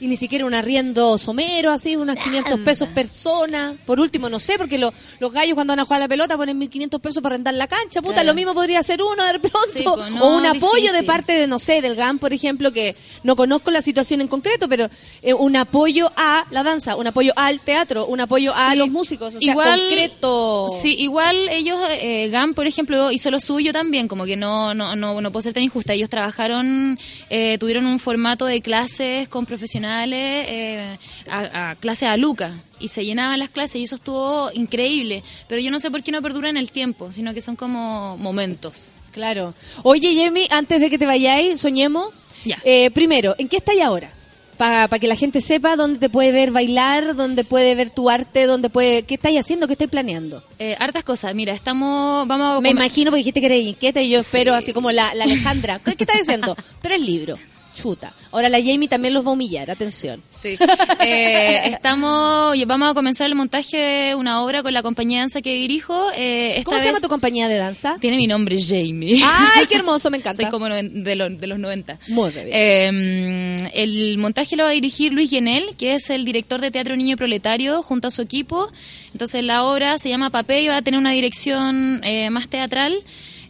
Y 0.00 0.06
ni 0.08 0.16
siquiera 0.16 0.46
un 0.46 0.54
arriendo 0.54 1.18
somero, 1.18 1.70
así, 1.70 1.94
unos 1.96 2.16
500 2.18 2.60
pesos 2.60 2.88
persona. 2.88 3.74
Por 3.84 4.00
último, 4.00 4.28
no 4.30 4.40
sé, 4.40 4.56
porque 4.56 4.78
lo- 4.78 4.92
los 5.18 5.30
gallos 5.32 5.54
cuando 5.54 5.72
van 5.72 5.80
a 5.80 5.84
jugar 5.84 6.00
a 6.00 6.04
la 6.04 6.08
pelota 6.08 6.36
ponen 6.36 6.58
1.500 6.58 7.00
pesos 7.00 7.22
para 7.22 7.34
rentar 7.36 7.54
la 7.54 7.66
cancha. 7.66 8.00
Puta, 8.00 8.14
Claro. 8.14 8.28
lo 8.28 8.34
mismo 8.34 8.54
podría 8.54 8.82
ser 8.82 9.00
uno 9.02 9.22
de 9.24 9.38
pronto. 9.38 9.58
Sí, 9.74 9.82
po, 9.84 9.96
no, 9.96 10.24
o 10.24 10.36
un 10.38 10.46
apoyo 10.46 10.92
de 10.92 11.02
parte 11.02 11.32
de, 11.34 11.46
no 11.46 11.58
sé, 11.58 11.82
del 11.82 11.96
GAM, 11.96 12.18
por 12.18 12.32
ejemplo, 12.32 12.72
que 12.72 12.96
no 13.22 13.36
conozco 13.36 13.70
la 13.70 13.82
situación 13.82 14.20
en 14.22 14.28
concreto, 14.28 14.68
pero 14.68 14.88
eh, 15.22 15.34
un 15.34 15.54
apoyo 15.56 16.10
a 16.16 16.44
la 16.50 16.62
danza, 16.62 16.96
un 16.96 17.06
apoyo 17.06 17.32
al 17.36 17.60
teatro, 17.60 18.06
un 18.06 18.20
apoyo 18.20 18.52
a 18.56 18.74
los 18.74 18.88
músicos. 18.90 19.34
O 19.34 19.40
sea, 19.40 19.54
concreto. 19.54 20.68
Sí, 20.80 20.94
igual 20.98 21.48
ellos, 21.50 21.78
eh, 21.90 22.28
GAM, 22.30 22.54
por 22.54 22.66
ejemplo, 22.66 23.10
hizo 23.12 23.30
lo 23.30 23.38
suyo 23.40 23.72
también, 23.72 24.08
como 24.08 24.24
que 24.24 24.36
no, 24.36 24.72
no, 24.74 24.96
no, 24.96 25.20
no 25.20 25.30
puedo 25.30 25.42
ser 25.42 25.52
tan 25.52 25.62
injusta. 25.62 25.92
Ellos 25.92 26.08
trabajaron, 26.08 26.98
eh, 27.28 27.58
tuvieron 27.58 27.86
un 27.86 27.98
formato 27.98 28.46
de 28.46 28.62
clases 28.62 29.28
con 29.28 29.44
profesionales, 29.46 29.89
eh, 30.12 30.98
a, 31.30 31.70
a 31.70 31.74
clases 31.76 32.08
a 32.08 32.16
Luca, 32.16 32.52
y 32.78 32.88
se 32.88 33.04
llenaban 33.04 33.38
las 33.38 33.50
clases 33.50 33.76
y 33.80 33.84
eso 33.84 33.96
estuvo 33.96 34.50
increíble. 34.52 35.22
Pero 35.48 35.60
yo 35.60 35.70
no 35.70 35.78
sé 35.80 35.90
por 35.90 36.02
qué 36.02 36.12
no 36.12 36.22
perdura 36.22 36.48
en 36.48 36.56
el 36.56 36.70
tiempo, 36.72 37.12
sino 37.12 37.34
que 37.34 37.40
son 37.40 37.56
como 37.56 38.16
momentos. 38.18 38.92
Claro. 39.12 39.54
Oye, 39.82 40.14
Jamie, 40.24 40.46
antes 40.50 40.80
de 40.80 40.88
que 40.88 40.98
te 40.98 41.06
vayáis, 41.06 41.60
soñemos. 41.60 42.12
Ya. 42.44 42.58
Eh, 42.64 42.90
primero, 42.92 43.34
¿en 43.38 43.48
qué 43.48 43.56
estáis 43.58 43.82
ahora? 43.82 44.10
Para 44.56 44.98
que 44.98 45.06
la 45.08 45.16
gente 45.16 45.40
sepa 45.40 45.74
dónde 45.74 45.98
te 45.98 46.10
puede 46.10 46.32
ver 46.32 46.50
bailar, 46.50 47.14
dónde 47.16 47.44
puede 47.44 47.74
ver 47.74 47.90
tu 47.90 48.10
arte, 48.10 48.44
dónde 48.44 48.68
puede... 48.68 49.04
¿Qué 49.04 49.14
estáis 49.14 49.40
haciendo? 49.40 49.66
¿Qué 49.66 49.72
estáis 49.72 49.90
planeando? 49.90 50.44
Eh, 50.58 50.76
hartas 50.78 51.02
cosas, 51.02 51.34
mira, 51.34 51.54
estamos, 51.54 52.28
vamos 52.28 52.50
a... 52.50 52.60
Me 52.60 52.68
imagino 52.68 53.10
porque 53.10 53.20
dijiste 53.20 53.40
que 53.40 53.46
eres 53.46 53.64
inquieta 53.66 54.02
y 54.02 54.10
yo 54.10 54.20
Sí. 54.20 54.26
espero 54.26 54.52
así 54.54 54.74
como 54.74 54.92
la, 54.92 55.14
la 55.14 55.24
Alejandra. 55.24 55.78
¿Qué, 55.78 55.96
qué 55.96 56.04
estás 56.04 56.20
haciendo? 56.20 56.54
Tres 56.82 57.00
libros. 57.00 57.40
Chuta. 57.74 58.12
Ahora 58.32 58.48
la 58.48 58.58
Jamie 58.58 58.88
también 58.88 59.14
los 59.14 59.24
va 59.24 59.30
a 59.30 59.32
humillar. 59.32 59.70
Atención. 59.70 60.22
Sí. 60.28 60.56
Eh, 61.00 61.62
estamos, 61.66 62.56
vamos 62.66 62.90
a 62.90 62.94
comenzar 62.94 63.26
el 63.26 63.34
montaje 63.34 63.76
de 63.76 64.14
una 64.14 64.42
obra 64.42 64.62
con 64.62 64.72
la 64.72 64.82
compañía 64.82 65.18
de 65.18 65.22
danza 65.22 65.40
que 65.40 65.54
dirijo. 65.54 66.10
Eh, 66.14 66.52
esta 66.58 66.64
¿Cómo 66.64 66.78
se 66.78 66.84
llama 66.84 67.00
tu 67.00 67.08
compañía 67.08 67.48
de 67.48 67.56
danza? 67.56 67.96
Tiene 68.00 68.16
mi 68.16 68.26
nombre, 68.26 68.56
Jamie. 68.60 69.20
¡Ay, 69.24 69.66
qué 69.66 69.76
hermoso! 69.76 70.10
Me 70.10 70.16
encanta. 70.18 70.42
Soy 70.42 70.50
como 70.50 70.66
de, 70.68 71.16
lo- 71.16 71.30
de 71.30 71.46
los 71.46 71.58
90. 71.58 71.98
Muy 72.08 72.30
bien. 72.32 72.48
Eh, 72.50 73.56
el 73.74 74.18
montaje 74.18 74.56
lo 74.56 74.64
va 74.64 74.70
a 74.70 74.72
dirigir 74.72 75.12
Luis 75.12 75.30
Guenel, 75.30 75.76
que 75.76 75.94
es 75.94 76.10
el 76.10 76.24
director 76.24 76.60
de 76.60 76.70
Teatro 76.70 76.96
Niño 76.96 77.16
Proletario, 77.16 77.82
junto 77.82 78.08
a 78.08 78.10
su 78.10 78.22
equipo. 78.22 78.70
Entonces 79.12 79.42
la 79.44 79.64
obra 79.64 79.98
se 79.98 80.08
llama 80.08 80.30
Papé 80.30 80.62
y 80.62 80.68
va 80.68 80.76
a 80.76 80.82
tener 80.82 80.98
una 80.98 81.12
dirección 81.12 82.00
eh, 82.04 82.30
más 82.30 82.48
teatral. 82.48 82.94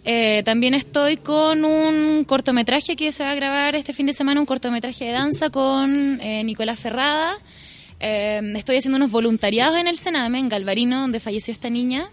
Eh, 0.04 0.42
también 0.44 0.74
estoy 0.74 1.18
con 1.18 1.64
un 1.64 2.24
cortometraje 2.24 2.96
que 2.96 3.12
se 3.12 3.22
va 3.22 3.32
a 3.32 3.34
grabar 3.34 3.76
este 3.76 3.92
fin 3.92 4.06
de 4.06 4.12
semana, 4.12 4.40
un 4.40 4.46
cortometraje 4.46 5.04
de 5.04 5.12
danza 5.12 5.50
con 5.50 6.20
eh, 6.20 6.42
Nicolás 6.44 6.78
Ferrada. 6.80 7.36
Eh, 8.00 8.40
estoy 8.56 8.76
haciendo 8.76 8.96
unos 8.96 9.10
voluntariados 9.10 9.76
en 9.76 9.86
el 9.86 9.96
Sename, 9.96 10.38
en 10.38 10.48
Galvarino, 10.48 11.02
donde 11.02 11.20
falleció 11.20 11.52
esta 11.52 11.68
niña. 11.68 12.08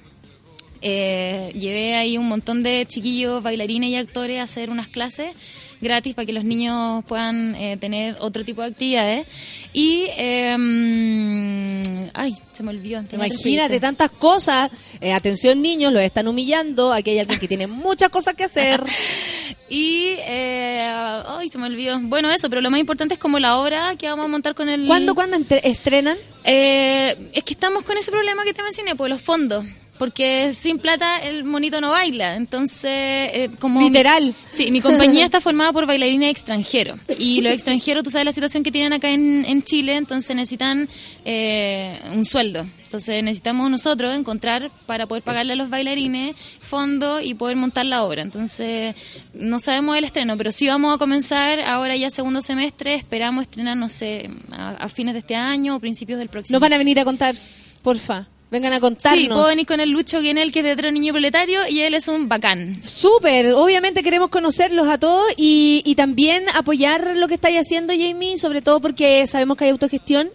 Eh, 0.81 1.51
llevé 1.57 1.95
ahí 1.95 2.17
un 2.17 2.27
montón 2.27 2.61
de 2.61 2.85
chiquillos, 2.85 3.41
bailarines 3.41 3.89
y 3.89 3.95
actores 3.95 4.39
a 4.39 4.43
hacer 4.43 4.69
unas 4.69 4.87
clases 4.87 5.33
gratis 5.81 6.15
para 6.15 6.25
que 6.25 6.33
los 6.33 6.43
niños 6.43 7.03
puedan 7.05 7.55
eh, 7.55 7.77
tener 7.77 8.17
otro 8.19 8.43
tipo 8.43 8.61
de 8.61 8.67
actividades. 8.67 9.27
Y, 9.73 10.05
eh, 10.17 12.09
ay, 12.13 12.37
se 12.57 12.63
me 12.63 12.71
olvidó. 12.71 13.03
Imagínate 13.11 13.79
tantas 13.79 14.09
cosas. 14.09 14.71
Eh, 14.99 15.13
atención, 15.13 15.61
niños, 15.61 15.93
los 15.93 16.01
están 16.01 16.27
humillando. 16.27 16.91
Aquí 16.91 17.11
hay 17.11 17.19
alguien 17.19 17.39
que 17.39 17.47
tiene 17.47 17.67
muchas 17.67 18.09
cosas 18.09 18.33
que 18.33 18.45
hacer. 18.45 18.83
Y, 19.69 20.15
eh, 20.17 20.91
ay, 21.27 21.49
se 21.49 21.57
me 21.57 21.67
olvidó. 21.67 21.99
Bueno, 21.99 22.31
eso, 22.31 22.49
pero 22.49 22.61
lo 22.61 22.71
más 22.71 22.79
importante 22.79 23.13
es 23.13 23.19
como 23.19 23.37
la 23.37 23.57
obra 23.57 23.95
que 23.95 24.07
vamos 24.07 24.25
a 24.25 24.29
montar 24.29 24.55
con 24.55 24.69
el... 24.69 24.87
¿Cuándo, 24.87 25.13
cuándo 25.13 25.37
estrenan? 25.63 26.17
Eh, 26.43 27.29
es 27.33 27.43
que 27.43 27.53
estamos 27.53 27.83
con 27.83 27.97
ese 27.97 28.11
problema 28.11 28.43
que 28.43 28.53
te 28.53 28.63
mencioné, 28.63 28.95
pues 28.95 29.09
los 29.09 29.21
fondos. 29.21 29.65
Porque 29.97 30.53
sin 30.53 30.79
plata 30.79 31.19
el 31.19 31.43
monito 31.43 31.81
no 31.81 31.91
baila. 31.91 32.35
Entonces, 32.35 32.91
eh, 32.91 33.49
como. 33.59 33.81
Literal. 33.81 34.33
sí, 34.47 34.71
mi 34.71 34.81
compañía 34.81 35.25
está 35.25 35.41
formada 35.41 35.73
por 35.73 35.85
bailarines 35.85 36.29
extranjeros. 36.29 36.99
Y 37.17 37.41
los 37.41 37.53
extranjeros, 37.53 38.03
tú 38.03 38.11
sabes 38.11 38.25
la 38.25 38.31
situación 38.31 38.63
que 38.63 38.71
tienen 38.71 38.93
acá 38.93 39.09
en, 39.09 39.45
en 39.45 39.63
Chile, 39.63 39.95
entonces 39.95 40.35
necesitan 40.35 40.87
eh, 41.25 41.99
un 42.13 42.25
sueldo. 42.25 42.65
Entonces 42.83 43.21
necesitamos 43.21 43.69
nosotros 43.69 44.15
encontrar 44.15 44.71
para 44.85 45.07
poder 45.07 45.21
pagarle 45.21 45.53
a 45.53 45.55
los 45.57 45.69
bailarines 45.69 46.37
fondos 46.61 47.21
y 47.21 47.33
poder 47.33 47.57
montar 47.57 47.85
la 47.85 48.03
obra. 48.03 48.21
Entonces, 48.21 48.95
no 49.33 49.59
sabemos 49.59 49.97
el 49.97 50.05
estreno, 50.05 50.37
pero 50.37 50.53
sí 50.53 50.67
vamos 50.67 50.95
a 50.95 50.97
comenzar 50.97 51.59
ahora 51.59 51.97
ya 51.97 52.09
segundo 52.09 52.41
semestre. 52.41 52.95
Esperamos 52.95 53.41
estrenar, 53.41 53.75
no 53.75 53.89
sé, 53.89 54.29
a, 54.51 54.69
a 54.69 54.87
fines 54.87 55.15
de 55.15 55.19
este 55.19 55.35
año 55.35 55.75
o 55.75 55.79
principios 55.81 56.17
del 56.17 56.29
próximo. 56.29 56.55
Nos 56.55 56.61
van 56.61 56.73
a 56.73 56.77
venir 56.77 56.97
a 56.97 57.03
contar, 57.03 57.35
porfa. 57.83 58.27
Vengan 58.49 58.71
a 58.71 58.79
contarnos. 58.79 59.21
Sí, 59.21 59.27
puedo 59.27 59.47
venir 59.47 59.65
con 59.65 59.79
el 59.79 59.89
Lucho 59.89 60.21
Guenel, 60.21 60.53
que 60.53 60.59
es 60.59 60.65
de 60.65 60.75
Teatro 60.75 60.91
Niño 60.91 61.11
Proletario, 61.11 61.67
y 61.67 61.81
él 61.81 61.93
es 61.93 62.07
un 62.07 62.29
bacán. 62.29 62.81
Súper, 62.81 63.53
obviamente 63.53 64.03
queremos 64.03 64.29
conocerlos 64.29 64.87
a 64.87 64.97
todos 64.97 65.25
y, 65.35 65.81
y 65.85 65.95
también 65.95 66.45
apoyar 66.55 67.17
lo 67.17 67.27
que 67.27 67.33
estáis 67.33 67.59
haciendo, 67.59 67.93
Jamie, 67.93 68.37
sobre 68.37 68.61
todo 68.61 68.79
porque 68.79 69.27
sabemos 69.27 69.57
que 69.57 69.65
hay 69.65 69.71
autogestión. 69.71 70.29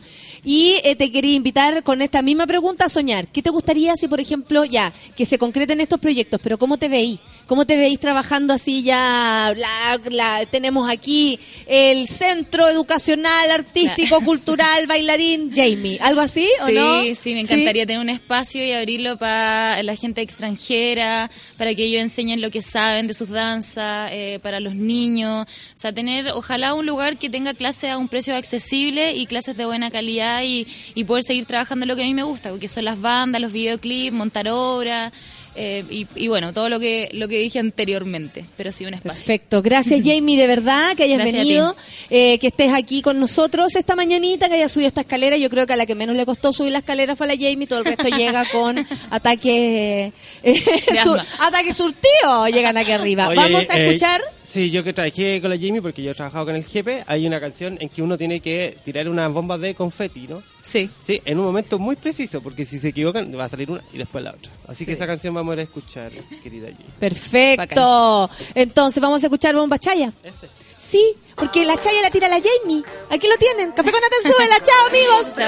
Y 0.44 0.74
eh, 0.82 0.96
te 0.96 1.12
quería 1.12 1.34
invitar 1.36 1.84
con 1.84 2.02
esta 2.02 2.20
misma 2.20 2.48
pregunta 2.48 2.86
a 2.86 2.88
soñar. 2.88 3.28
¿Qué 3.28 3.42
te 3.42 3.50
gustaría 3.50 3.96
si, 3.96 4.08
por 4.08 4.18
ejemplo, 4.20 4.64
ya, 4.64 4.92
que 5.16 5.24
se 5.24 5.38
concreten 5.38 5.80
estos 5.80 6.00
proyectos, 6.00 6.40
pero 6.42 6.58
cómo 6.58 6.78
te 6.78 6.88
veís? 6.88 7.20
¿Cómo 7.46 7.64
te 7.64 7.76
veís 7.76 8.00
trabajando 8.00 8.52
así 8.52 8.82
ya? 8.82 9.54
La, 9.56 10.00
la- 10.10 10.46
tenemos 10.46 10.90
aquí 10.90 11.38
el 11.66 12.08
Centro 12.08 12.68
Educacional, 12.68 13.50
Artístico, 13.52 14.20
Cultural, 14.24 14.86
Bailarín, 14.88 15.52
Jamie. 15.54 15.98
¿Algo 16.00 16.20
así 16.20 16.48
o 16.62 16.66
Sí, 16.66 16.72
no? 16.74 17.02
sí, 17.14 17.34
me 17.34 17.40
encantaría 17.42 17.86
tener 17.86 18.00
un 18.00 18.08
espacio 18.10 18.66
y 18.66 18.72
abrirlo 18.72 19.18
para 19.18 19.80
la 19.84 19.94
gente 19.94 20.22
extranjera, 20.22 21.30
para 21.56 21.74
que 21.74 21.84
ellos 21.84 22.00
enseñen 22.02 22.40
lo 22.40 22.50
que 22.50 22.62
saben 22.62 23.06
de 23.06 23.14
sus 23.14 23.28
danzas, 23.28 24.10
eh, 24.12 24.40
para 24.42 24.58
los 24.60 24.74
niños. 24.74 25.46
O 25.46 25.76
sea, 25.78 25.92
tener 25.92 26.30
ojalá 26.32 26.74
un 26.74 26.86
lugar 26.86 27.16
que 27.16 27.30
tenga 27.30 27.54
clases 27.54 27.90
a 27.90 27.98
un 27.98 28.08
precio 28.08 28.34
accesible 28.34 29.12
y 29.14 29.26
clases 29.26 29.56
de 29.56 29.66
buena 29.66 29.90
calidad 29.90 30.31
y, 30.44 30.66
y 30.94 31.04
poder 31.04 31.24
seguir 31.24 31.44
trabajando 31.46 31.84
en 31.84 31.88
lo 31.88 31.96
que 31.96 32.02
a 32.02 32.06
mí 32.06 32.14
me 32.14 32.22
gusta, 32.22 32.50
porque 32.50 32.68
son 32.68 32.84
las 32.84 33.00
bandas, 33.00 33.40
los 33.40 33.52
videoclips, 33.52 34.16
montar 34.16 34.48
obras. 34.48 35.12
eh, 35.54 35.84
y, 35.90 36.06
y 36.14 36.28
bueno, 36.28 36.54
todo 36.54 36.70
lo 36.70 36.80
que 36.80 37.10
lo 37.12 37.28
que 37.28 37.38
dije 37.38 37.58
anteriormente, 37.58 38.46
pero 38.56 38.72
sí 38.72 38.86
un 38.86 38.94
espacio. 38.94 39.26
Perfecto. 39.26 39.60
Gracias, 39.60 40.00
Jamie, 40.04 40.38
de 40.38 40.46
verdad, 40.46 40.94
que 40.96 41.02
hayas 41.02 41.18
Gracias 41.18 41.42
venido, 41.42 41.76
eh, 42.08 42.38
que 42.38 42.46
estés 42.46 42.72
aquí 42.72 43.02
con 43.02 43.20
nosotros 43.20 43.76
esta 43.76 43.94
mañanita, 43.94 44.48
que 44.48 44.54
hayas 44.54 44.72
subido 44.72 44.88
esta 44.88 45.02
escalera. 45.02 45.36
Yo 45.36 45.50
creo 45.50 45.66
que 45.66 45.74
a 45.74 45.76
la 45.76 45.84
que 45.84 45.94
menos 45.94 46.16
le 46.16 46.24
costó 46.24 46.52
subir 46.54 46.72
la 46.72 46.78
escalera 46.78 47.16
fue 47.16 47.26
a 47.26 47.34
la 47.34 47.36
Jamie, 47.36 47.66
todo 47.66 47.80
el 47.80 47.84
resto 47.84 48.08
llega 48.16 48.46
con 48.50 48.78
ataques 49.10 50.12
eh, 50.42 50.62
sur- 51.04 51.20
asma. 51.20 51.26
ataques 51.46 51.76
surtidos, 51.76 52.48
llegan 52.50 52.76
aquí 52.78 52.92
arriba. 52.92 53.28
Oye, 53.28 53.36
Vamos 53.36 53.68
a 53.68 53.78
eh, 53.78 53.86
escuchar. 53.88 54.20
Sí, 54.52 54.70
yo 54.70 54.84
que 54.84 54.92
trabajé 54.92 55.40
con 55.40 55.48
la 55.48 55.56
Jamie, 55.56 55.80
porque 55.80 56.02
yo 56.02 56.10
he 56.10 56.14
trabajado 56.14 56.44
con 56.44 56.54
el 56.54 56.62
jefe, 56.62 57.02
hay 57.06 57.26
una 57.26 57.40
canción 57.40 57.78
en 57.80 57.88
que 57.88 58.02
uno 58.02 58.18
tiene 58.18 58.40
que 58.40 58.76
tirar 58.84 59.08
unas 59.08 59.32
bombas 59.32 59.58
de 59.62 59.74
confeti, 59.74 60.28
¿no? 60.28 60.42
Sí. 60.60 60.90
Sí, 61.00 61.22
en 61.24 61.38
un 61.38 61.46
momento 61.46 61.78
muy 61.78 61.96
preciso, 61.96 62.42
porque 62.42 62.66
si 62.66 62.78
se 62.78 62.88
equivocan 62.88 63.32
va 63.34 63.44
a 63.44 63.48
salir 63.48 63.70
una 63.70 63.80
y 63.94 63.96
después 63.96 64.22
la 64.22 64.32
otra. 64.32 64.52
Así 64.68 64.84
que 64.84 64.92
esa 64.92 65.06
canción 65.06 65.32
vamos 65.32 65.52
a 65.52 65.54
ir 65.54 65.60
a 65.60 65.62
escuchar, 65.62 66.12
querida 66.42 66.68
Jamie. 66.70 66.84
Perfecto. 67.00 68.28
Entonces 68.54 69.00
vamos 69.00 69.22
a 69.22 69.26
escuchar 69.26 69.54
Bomba 69.54 69.78
Chaya. 69.78 70.12
Ese. 70.22 70.50
Sí, 70.76 71.14
porque 71.34 71.64
la 71.64 71.80
Chaya 71.80 72.02
la 72.02 72.10
tira 72.10 72.28
la 72.28 72.38
Jamie. 72.38 72.82
Aquí 73.08 73.26
lo 73.28 73.36
tienen. 73.38 73.72
Café 73.72 73.90
con 73.90 74.00
Atenzuela. 74.04 74.56
Chao, 74.62 74.86
amigos. 74.88 75.38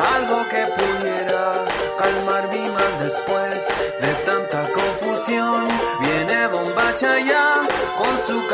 Algo 0.00 0.48
que 0.50 0.66
pudiera 0.66 1.64
calmar 1.96 2.50
mi 2.50 2.58
mal 2.58 3.04
después 3.04 3.64
de 4.02 4.14
tanta 4.26 4.70
confusión. 4.70 5.68
Viene 6.00 6.46
Bombacha 6.48 7.18
ya 7.24 7.66
con 7.66 7.68
su 7.68 7.73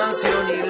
canción 0.00 0.48
y 0.48 0.69